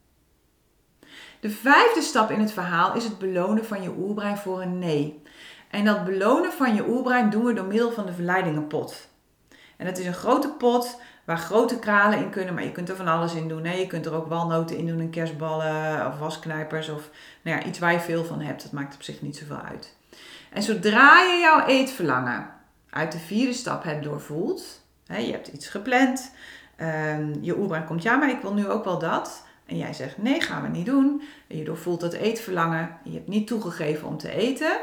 De 1.40 1.50
vijfde 1.50 2.02
stap 2.02 2.30
in 2.30 2.40
het 2.40 2.52
verhaal 2.52 2.94
is 2.94 3.04
het 3.04 3.18
belonen 3.18 3.64
van 3.64 3.82
je 3.82 3.94
oerbrein 3.98 4.36
voor 4.36 4.62
een 4.62 4.78
nee. 4.78 5.22
En 5.70 5.84
dat 5.84 6.04
belonen 6.04 6.52
van 6.52 6.74
je 6.74 6.88
oerbrein 6.88 7.30
doen 7.30 7.44
we 7.44 7.52
door 7.52 7.66
middel 7.66 7.92
van 7.92 8.06
de 8.06 8.12
verleidingenpot. 8.12 9.08
En 9.76 9.86
dat 9.86 9.98
is 9.98 10.06
een 10.06 10.14
grote 10.14 10.48
pot 10.48 11.00
waar 11.24 11.38
grote 11.38 11.78
kralen 11.78 12.18
in 12.18 12.30
kunnen, 12.30 12.54
maar 12.54 12.64
je 12.64 12.72
kunt 12.72 12.88
er 12.88 12.96
van 12.96 13.08
alles 13.08 13.34
in 13.34 13.48
doen. 13.48 13.64
Hè? 13.64 13.74
Je 13.74 13.86
kunt 13.86 14.06
er 14.06 14.14
ook 14.14 14.28
walnoten 14.28 14.76
in 14.76 14.86
doen 14.86 15.00
en 15.00 15.10
kerstballen 15.10 16.06
of 16.06 16.18
wasknijpers 16.18 16.88
of 16.88 17.10
nou 17.42 17.58
ja, 17.58 17.64
iets 17.64 17.78
waar 17.78 17.92
je 17.92 18.00
veel 18.00 18.24
van 18.24 18.40
hebt. 18.40 18.62
Dat 18.62 18.72
maakt 18.72 18.94
op 18.94 19.02
zich 19.02 19.22
niet 19.22 19.36
zoveel 19.36 19.60
uit. 19.60 19.96
En 20.52 20.62
zodra 20.62 21.20
je 21.20 21.40
jouw 21.40 21.66
eetverlangen 21.66 22.50
uit 22.90 23.12
de 23.12 23.18
vierde 23.18 23.52
stap 23.52 23.82
hebt 23.82 24.04
doorvoeld, 24.04 24.82
hè, 25.06 25.16
je 25.16 25.32
hebt 25.32 25.48
iets 25.48 25.68
gepland, 25.68 26.32
um, 26.80 27.38
je 27.40 27.58
oerbrein 27.58 27.84
komt, 27.84 28.02
ja, 28.02 28.16
maar 28.16 28.30
ik 28.30 28.40
wil 28.40 28.54
nu 28.54 28.68
ook 28.68 28.84
wel 28.84 28.98
dat. 28.98 29.44
En 29.66 29.76
jij 29.76 29.92
zegt, 29.92 30.18
nee, 30.18 30.40
gaan 30.40 30.62
we 30.62 30.68
niet 30.68 30.86
doen. 30.86 31.22
En 31.48 31.56
je 31.56 31.64
doorvoelt 31.64 32.00
dat 32.00 32.12
eetverlangen, 32.12 32.98
je 33.04 33.12
hebt 33.12 33.28
niet 33.28 33.46
toegegeven 33.46 34.08
om 34.08 34.18
te 34.18 34.30
eten. 34.30 34.76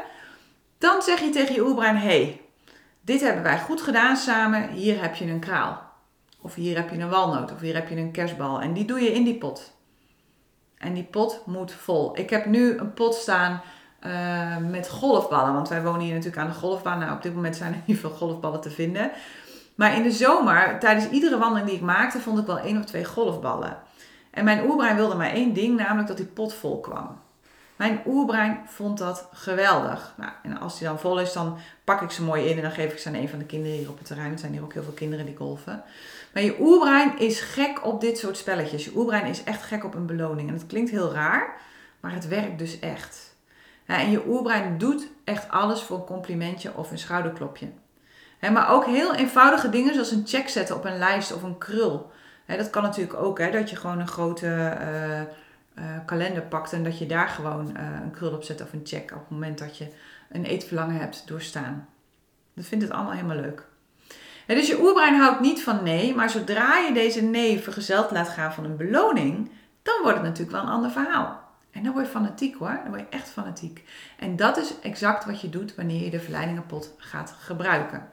Dan 0.78 1.02
zeg 1.02 1.20
je 1.20 1.30
tegen 1.30 1.54
je 1.54 1.64
oerbrein, 1.64 1.96
hé, 1.96 2.06
hey, 2.06 2.40
dit 3.00 3.20
hebben 3.20 3.42
wij 3.42 3.58
goed 3.58 3.80
gedaan 3.80 4.16
samen, 4.16 4.70
hier 4.70 5.00
heb 5.00 5.14
je 5.14 5.26
een 5.26 5.40
kraal. 5.40 5.89
Of 6.40 6.54
hier 6.54 6.76
heb 6.76 6.90
je 6.90 6.98
een 6.98 7.08
walnoot, 7.08 7.52
of 7.52 7.60
hier 7.60 7.74
heb 7.74 7.88
je 7.88 7.96
een 7.96 8.10
kerstbal. 8.10 8.60
En 8.60 8.72
die 8.72 8.84
doe 8.84 9.00
je 9.00 9.12
in 9.12 9.24
die 9.24 9.38
pot. 9.38 9.72
En 10.78 10.94
die 10.94 11.04
pot 11.04 11.42
moet 11.46 11.72
vol. 11.72 12.18
Ik 12.18 12.30
heb 12.30 12.46
nu 12.46 12.78
een 12.78 12.94
pot 12.94 13.14
staan 13.14 13.60
uh, 14.06 14.56
met 14.56 14.88
golfballen. 14.88 15.52
Want 15.52 15.68
wij 15.68 15.82
wonen 15.82 16.00
hier 16.00 16.14
natuurlijk 16.14 16.42
aan 16.42 16.48
de 16.48 16.58
golfbaan. 16.58 16.98
Nou, 16.98 17.12
op 17.12 17.22
dit 17.22 17.34
moment 17.34 17.56
zijn 17.56 17.72
er 17.72 17.80
niet 17.84 17.98
veel 17.98 18.10
golfballen 18.10 18.60
te 18.60 18.70
vinden. 18.70 19.10
Maar 19.74 19.94
in 19.94 20.02
de 20.02 20.10
zomer, 20.10 20.78
tijdens 20.78 21.08
iedere 21.08 21.38
wandeling 21.38 21.68
die 21.68 21.76
ik 21.76 21.82
maakte, 21.82 22.20
vond 22.20 22.38
ik 22.38 22.46
wel 22.46 22.58
één 22.58 22.78
of 22.78 22.84
twee 22.84 23.04
golfballen. 23.04 23.76
En 24.30 24.44
mijn 24.44 24.64
oerbrein 24.68 24.96
wilde 24.96 25.14
maar 25.14 25.30
één 25.30 25.52
ding, 25.52 25.76
namelijk 25.76 26.08
dat 26.08 26.16
die 26.16 26.26
pot 26.26 26.54
vol 26.54 26.80
kwam. 26.80 27.20
Mijn 27.80 28.00
oerbrein 28.06 28.60
vond 28.66 28.98
dat 28.98 29.28
geweldig. 29.32 30.14
Nou, 30.16 30.30
en 30.42 30.58
als 30.58 30.78
die 30.78 30.86
dan 30.86 30.98
vol 30.98 31.20
is, 31.20 31.32
dan 31.32 31.58
pak 31.84 32.00
ik 32.00 32.10
ze 32.10 32.22
mooi 32.22 32.44
in 32.44 32.56
en 32.56 32.62
dan 32.62 32.70
geef 32.70 32.92
ik 32.92 32.98
ze 32.98 33.08
aan 33.08 33.14
een 33.14 33.28
van 33.28 33.38
de 33.38 33.44
kinderen 33.44 33.76
hier 33.76 33.88
op 33.88 33.98
het 33.98 34.06
terrein. 34.06 34.32
Er 34.32 34.38
zijn 34.38 34.52
hier 34.52 34.62
ook 34.62 34.72
heel 34.72 34.82
veel 34.82 34.92
kinderen 34.92 35.26
die 35.26 35.36
golfen. 35.36 35.82
Maar 36.32 36.42
je 36.42 36.56
oerbrein 36.60 37.18
is 37.18 37.40
gek 37.40 37.86
op 37.86 38.00
dit 38.00 38.18
soort 38.18 38.36
spelletjes. 38.36 38.84
Je 38.84 38.96
oerbrein 38.96 39.24
is 39.24 39.44
echt 39.44 39.62
gek 39.62 39.84
op 39.84 39.94
een 39.94 40.06
beloning. 40.06 40.48
En 40.48 40.54
het 40.54 40.66
klinkt 40.66 40.90
heel 40.90 41.12
raar, 41.12 41.56
maar 42.00 42.12
het 42.12 42.28
werkt 42.28 42.58
dus 42.58 42.78
echt. 42.78 43.36
en 43.86 44.10
je 44.10 44.28
oerbrein 44.28 44.78
doet 44.78 45.08
echt 45.24 45.50
alles 45.50 45.82
voor 45.82 45.96
een 45.96 46.04
complimentje 46.04 46.76
of 46.76 46.90
een 46.90 46.98
schouderklopje. 46.98 47.68
maar 48.52 48.70
ook 48.70 48.86
heel 48.86 49.14
eenvoudige 49.14 49.68
dingen 49.68 49.94
zoals 49.94 50.10
een 50.10 50.26
check 50.26 50.48
zetten 50.48 50.76
op 50.76 50.84
een 50.84 50.98
lijst 50.98 51.34
of 51.34 51.42
een 51.42 51.58
krul. 51.58 52.10
dat 52.46 52.70
kan 52.70 52.82
natuurlijk 52.82 53.14
ook, 53.22 53.52
dat 53.52 53.70
je 53.70 53.76
gewoon 53.76 54.00
een 54.00 54.08
grote 54.08 54.76
uh, 54.80 55.34
kalender 56.06 56.42
pakt 56.42 56.72
en 56.72 56.84
dat 56.84 56.98
je 56.98 57.06
daar 57.06 57.28
gewoon 57.28 57.76
uh, 57.76 57.82
een 58.02 58.10
krul 58.10 58.32
op 58.32 58.42
zet 58.42 58.62
of 58.62 58.72
een 58.72 58.80
check 58.84 59.10
op 59.10 59.20
het 59.20 59.30
moment 59.30 59.58
dat 59.58 59.78
je 59.78 59.88
een 60.30 60.44
eetverlangen 60.44 61.00
hebt 61.00 61.22
doorstaan. 61.26 61.88
Dat 62.54 62.64
vindt 62.64 62.84
het 62.84 62.92
allemaal 62.92 63.12
helemaal 63.12 63.40
leuk 63.40 63.68
dus 64.54 64.66
je 64.66 64.80
oerbrein 64.80 65.14
houdt 65.14 65.40
niet 65.40 65.62
van 65.62 65.82
nee, 65.82 66.14
maar 66.14 66.30
zodra 66.30 66.78
je 66.78 66.92
deze 66.92 67.22
nee 67.22 67.58
vergezeld 67.58 68.10
laat 68.10 68.28
gaan 68.28 68.52
van 68.52 68.64
een 68.64 68.76
beloning, 68.76 69.50
dan 69.82 69.94
wordt 70.02 70.16
het 70.16 70.26
natuurlijk 70.26 70.56
wel 70.56 70.62
een 70.62 70.74
ander 70.74 70.90
verhaal. 70.90 71.48
En 71.70 71.82
dan 71.82 71.92
word 71.92 72.04
je 72.04 72.10
fanatiek 72.10 72.56
hoor, 72.56 72.80
dan 72.82 72.88
word 72.88 73.00
je 73.00 73.16
echt 73.16 73.28
fanatiek. 73.28 73.84
En 74.18 74.36
dat 74.36 74.56
is 74.56 74.74
exact 74.82 75.24
wat 75.24 75.40
je 75.40 75.50
doet 75.50 75.74
wanneer 75.74 76.04
je 76.04 76.10
de 76.10 76.20
verleidingenpot 76.20 76.94
gaat 76.96 77.34
gebruiken. 77.38 78.08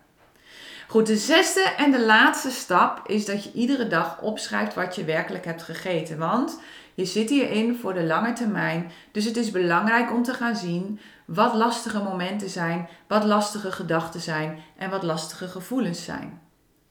Goed, 0.87 1.07
de 1.07 1.17
zesde 1.17 1.61
en 1.77 1.91
de 1.91 2.05
laatste 2.05 2.49
stap 2.49 3.07
is 3.07 3.25
dat 3.25 3.43
je 3.43 3.51
iedere 3.51 3.87
dag 3.87 4.21
opschrijft 4.21 4.73
wat 4.73 4.95
je 4.95 5.03
werkelijk 5.03 5.45
hebt 5.45 5.63
gegeten. 5.63 6.17
Want 6.17 6.59
je 6.97 7.05
zit 7.05 7.29
hierin 7.29 7.75
voor 7.75 7.93
de 7.93 8.03
lange 8.03 8.33
termijn. 8.33 8.91
Dus 9.11 9.25
het 9.25 9.37
is 9.37 9.51
belangrijk 9.51 10.11
om 10.11 10.23
te 10.23 10.33
gaan 10.33 10.55
zien 10.55 10.99
wat 11.25 11.53
lastige 11.53 12.03
momenten 12.03 12.49
zijn, 12.49 12.89
wat 13.07 13.23
lastige 13.23 13.71
gedachten 13.71 14.19
zijn 14.19 14.59
en 14.77 14.89
wat 14.89 15.03
lastige 15.03 15.47
gevoelens 15.47 16.03
zijn. 16.03 16.41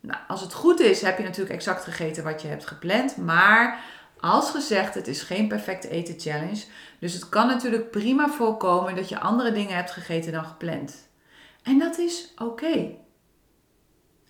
Nou, 0.01 0.19
als 0.29 0.41
het 0.41 0.53
goed 0.55 0.81
is, 0.81 1.03
heb 1.03 1.19
je 1.19 1.25
natuurlijk 1.25 1.55
exact 1.55 1.85
gegeten 1.85 2.25
wat 2.25 2.43
je 2.43 2.49
hebt 2.49 2.67
gepland. 2.67 3.17
Maar 3.17 3.81
als 4.21 4.51
gezegd, 4.51 4.95
het 4.95 5.09
is 5.09 5.23
geen 5.23 5.49
perfecte 5.49 5.89
eten 5.89 6.21
challenge. 6.21 6.65
Dus 6.99 7.13
het 7.13 7.29
kan 7.29 7.47
natuurlijk 7.47 7.91
prima 7.91 8.29
voorkomen 8.29 8.97
dat 8.97 9.09
je 9.09 9.21
andere 9.21 9.53
dingen 9.53 9.77
hebt 9.77 9.91
gegeten 9.91 10.33
dan 10.33 10.45
gepland. 10.45 11.09
En 11.63 11.79
dat 11.79 11.99
is 11.99 12.33
oké. 12.37 12.91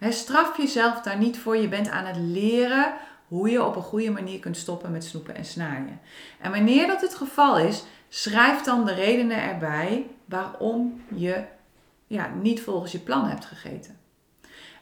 Straf 0.01 0.57
jezelf 0.57 1.01
daar 1.01 1.19
niet 1.19 1.39
voor. 1.39 1.57
Je 1.57 1.69
bent 1.69 1.89
aan 1.89 2.05
het 2.05 2.17
leren 2.17 2.95
hoe 3.29 3.51
je 3.51 3.65
op 3.65 3.77
een 3.77 3.83
goede 3.83 4.11
manier 4.11 4.39
kunt 4.39 4.57
stoppen 4.57 4.91
met 4.91 5.05
snoepen 5.05 5.35
en 5.35 5.45
snaaien. 5.45 6.01
En 6.41 6.51
wanneer 6.51 6.87
dat 6.87 7.01
het 7.01 7.15
geval 7.15 7.59
is, 7.59 7.85
schrijf 8.09 8.63
dan 8.63 8.85
de 8.85 8.95
redenen 8.95 9.43
erbij 9.43 10.07
waarom 10.25 11.03
je 11.15 11.45
ja, 12.07 12.31
niet 12.43 12.61
volgens 12.61 12.93
je 12.93 12.99
plan 12.99 13.29
hebt 13.29 13.45
gegeten. 13.45 13.99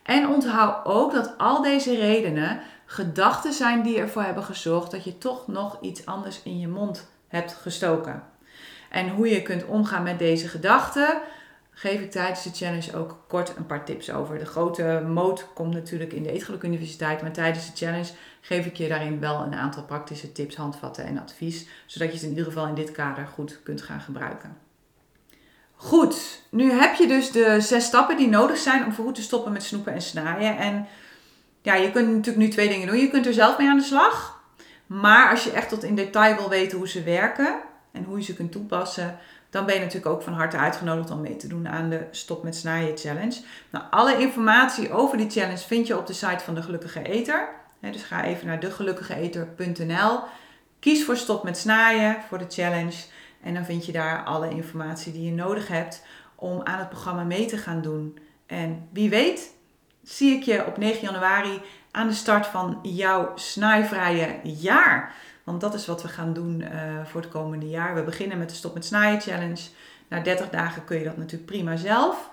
En 0.02 0.28
onthoud 0.28 0.85
ook 0.85 1.12
dat 1.12 1.35
al 1.38 1.62
deze 1.62 1.96
redenen 1.96 2.61
gedachten 2.87 3.52
zijn 3.52 3.83
die 3.83 3.98
ervoor 3.98 4.22
hebben 4.22 4.44
gezorgd 4.44 4.90
dat 4.90 5.04
je 5.04 5.18
toch 5.18 5.46
nog 5.46 5.78
iets 5.80 6.07
anders 6.07 6.42
in 6.42 6.59
je 6.59 6.68
mond 6.68 7.09
hebt 7.28 7.52
gestoken. 7.52 8.22
En 8.90 9.09
hoe 9.09 9.28
je 9.28 9.42
kunt 9.42 9.64
omgaan 9.64 10.02
met 10.02 10.18
deze 10.18 10.48
gedachten, 10.48 11.20
geef 11.70 12.00
ik 12.00 12.11
tijdens 12.11 12.42
de 12.42 12.50
challenge 12.52 12.96
ook 12.96 13.24
kort 13.28 13.57
een 13.57 13.66
paar 13.66 13.85
tips 13.85 14.11
over. 14.11 14.38
De 14.38 14.46
grote 14.46 15.02
moot 15.07 15.46
komt 15.54 15.74
natuurlijk 15.74 16.12
in 16.12 16.22
de 16.22 16.30
Eetgeluk 16.30 16.62
Universiteit, 16.62 17.22
maar 17.22 17.33
tijdens 17.33 17.66
de 17.66 17.85
challenge 17.85 18.12
geef 18.46 18.66
ik 18.66 18.76
je 18.76 18.88
daarin 18.88 19.20
wel 19.20 19.42
een 19.42 19.54
aantal 19.54 19.83
praktische 19.83 20.33
tips, 20.33 20.57
handvatten 20.57 21.04
en 21.04 21.18
advies, 21.18 21.66
zodat 21.87 22.09
je 22.09 22.14
het 22.14 22.22
in 22.22 22.28
ieder 22.28 22.44
geval 22.44 22.66
in 22.66 22.74
dit 22.74 22.92
kader 22.92 23.26
goed 23.26 23.61
kunt 23.62 23.83
gaan 23.83 24.00
gebruiken. 24.00 24.57
Goed, 25.74 26.42
nu 26.50 26.70
heb 26.72 26.94
je 26.94 27.07
dus 27.07 27.30
de 27.30 27.61
zes 27.61 27.85
stappen 27.85 28.16
die 28.16 28.28
nodig 28.28 28.57
zijn 28.57 28.85
om 28.85 28.92
voorgoed 28.92 29.14
te 29.14 29.22
stoppen 29.22 29.52
met 29.52 29.62
snoepen 29.62 29.92
en 29.92 30.02
snaaien. 30.02 30.59
En 30.59 30.87
ja, 31.62 31.74
je 31.74 31.90
kunt 31.90 32.09
natuurlijk 32.09 32.44
nu 32.44 32.48
twee 32.48 32.68
dingen 32.68 32.87
doen. 32.87 32.96
Je 32.96 33.11
kunt 33.11 33.26
er 33.26 33.35
zelf 33.35 33.59
mee 33.59 33.68
aan 33.68 33.78
de 33.78 33.83
slag. 33.83 34.42
Maar 34.87 35.30
als 35.30 35.44
je 35.44 35.50
echt 35.50 35.68
tot 35.68 35.83
in 35.83 35.94
detail 35.94 36.37
wil 36.37 36.48
weten 36.48 36.78
hoe 36.78 36.88
ze 36.88 37.02
werken 37.02 37.61
en 37.92 38.04
hoe 38.04 38.18
je 38.18 38.24
ze 38.24 38.35
kunt 38.35 38.52
toepassen, 38.52 39.18
dan 39.50 39.66
ben 39.66 39.74
je 39.74 39.80
natuurlijk 39.80 40.14
ook 40.14 40.22
van 40.22 40.33
harte 40.33 40.57
uitgenodigd 40.57 41.11
om 41.11 41.20
mee 41.20 41.37
te 41.37 41.48
doen 41.48 41.68
aan 41.68 41.90
de 41.90 42.07
Stop 42.11 42.42
met 42.42 42.57
Snaaien 42.57 42.98
Challenge. 42.98 43.40
Nou, 43.70 43.85
alle 43.90 44.18
informatie 44.18 44.92
over 44.92 45.16
die 45.16 45.30
challenge 45.30 45.66
vind 45.66 45.87
je 45.87 45.98
op 45.98 46.07
de 46.07 46.12
site 46.12 46.44
van 46.44 46.54
de 46.54 46.62
Gelukkige 46.62 47.02
Eter. 47.02 47.62
Dus 47.92 48.03
ga 48.03 48.25
even 48.25 48.47
naar 48.47 48.61
degelukkigeeter.nl. 48.61 50.20
Kies 50.79 51.05
voor 51.05 51.16
Stop 51.16 51.44
met 51.44 51.59
Snaaien 51.59 52.16
voor 52.29 52.38
de 52.38 52.47
challenge. 52.49 53.05
En 53.42 53.55
dan 53.55 53.64
vind 53.64 53.87
je 53.87 53.92
daar 53.92 54.25
alle 54.25 54.51
informatie 54.51 55.12
die 55.12 55.25
je 55.25 55.33
nodig 55.33 55.68
hebt 55.68 56.03
om 56.35 56.61
aan 56.62 56.79
het 56.79 56.88
programma 56.88 57.23
mee 57.23 57.47
te 57.47 57.57
gaan 57.57 57.83
doen. 57.83 58.18
En 58.47 58.88
wie 58.92 59.11
weet, 59.11 59.55
zie 60.03 60.37
ik 60.37 60.42
je 60.42 60.66
op 60.66 60.77
9 60.77 61.01
januari 61.01 61.61
aan 61.90 62.09
de 62.09 62.14
start 62.14 62.47
van 62.47 62.79
jouw 62.83 63.33
snaaivrije 63.35 64.40
jaar. 64.42 65.14
Want 65.44 65.61
dat 65.61 65.75
is 65.75 65.87
wat 65.87 66.03
we 66.03 66.09
gaan 66.09 66.33
doen 66.33 66.61
uh, 66.61 66.68
voor 67.05 67.20
het 67.20 67.31
komende 67.31 67.68
jaar. 67.68 67.94
We 67.94 68.03
beginnen 68.03 68.38
met 68.38 68.49
de 68.49 68.55
Stop 68.55 68.75
met 68.75 68.85
Snijden 68.85 69.20
Challenge. 69.20 69.62
Na 70.09 70.20
30 70.20 70.51
dagen 70.51 70.85
kun 70.85 70.99
je 70.99 71.05
dat 71.05 71.16
natuurlijk 71.16 71.51
prima 71.51 71.77
zelf. 71.77 72.31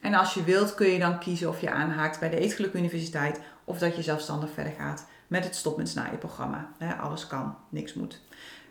En 0.00 0.14
als 0.14 0.34
je 0.34 0.44
wilt 0.44 0.74
kun 0.74 0.86
je 0.86 0.98
dan 0.98 1.18
kiezen 1.18 1.48
of 1.48 1.60
je 1.60 1.70
aanhaakt 1.70 2.20
bij 2.20 2.30
de 2.30 2.38
Eetgeluk 2.38 2.72
Universiteit 2.72 3.40
of 3.64 3.78
dat 3.78 3.96
je 3.96 4.02
zelfstandig 4.02 4.50
verder 4.50 4.72
gaat 4.72 5.06
met 5.26 5.44
het 5.44 5.56
Stop 5.56 5.76
met 5.76 5.88
Snijden 5.88 6.18
programma. 6.18 6.72
alles 7.00 7.26
kan, 7.26 7.56
niks 7.68 7.94
moet. 7.94 8.20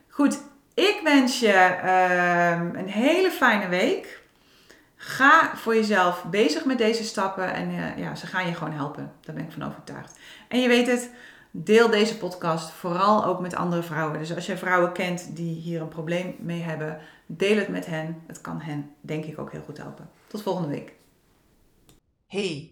Goed, 0.09 0.41
ik 0.73 0.99
wens 1.03 1.39
je 1.39 1.51
ehm, 1.51 2.75
een 2.75 2.87
hele 2.87 3.31
fijne 3.31 3.67
week. 3.67 4.21
Ga 4.95 5.55
voor 5.55 5.75
jezelf 5.75 6.23
bezig 6.29 6.65
met 6.65 6.77
deze 6.77 7.03
stappen 7.03 7.53
en 7.53 7.71
uh, 7.71 7.97
ja, 7.97 8.15
ze 8.15 8.27
gaan 8.27 8.47
je 8.47 8.53
gewoon 8.53 8.73
helpen. 8.73 9.11
Daar 9.21 9.35
ben 9.35 9.43
ik 9.43 9.51
van 9.51 9.63
overtuigd. 9.63 10.19
En 10.47 10.61
je 10.61 10.67
weet 10.67 10.87
het, 10.87 11.09
deel 11.51 11.89
deze 11.89 12.17
podcast 12.17 12.71
vooral 12.71 13.25
ook 13.25 13.39
met 13.39 13.55
andere 13.55 13.83
vrouwen. 13.83 14.19
Dus 14.19 14.35
als 14.35 14.45
je 14.45 14.57
vrouwen 14.57 14.91
kent 14.91 15.35
die 15.35 15.55
hier 15.55 15.81
een 15.81 15.87
probleem 15.87 16.35
mee 16.39 16.61
hebben, 16.61 16.99
deel 17.25 17.57
het 17.57 17.67
met 17.67 17.85
hen. 17.85 18.23
Het 18.27 18.41
kan 18.41 18.61
hen, 18.61 18.91
denk 19.01 19.25
ik, 19.25 19.39
ook 19.39 19.51
heel 19.51 19.63
goed 19.65 19.77
helpen. 19.77 20.09
Tot 20.27 20.41
volgende 20.41 20.69
week. 20.69 20.93
Hey, 22.27 22.71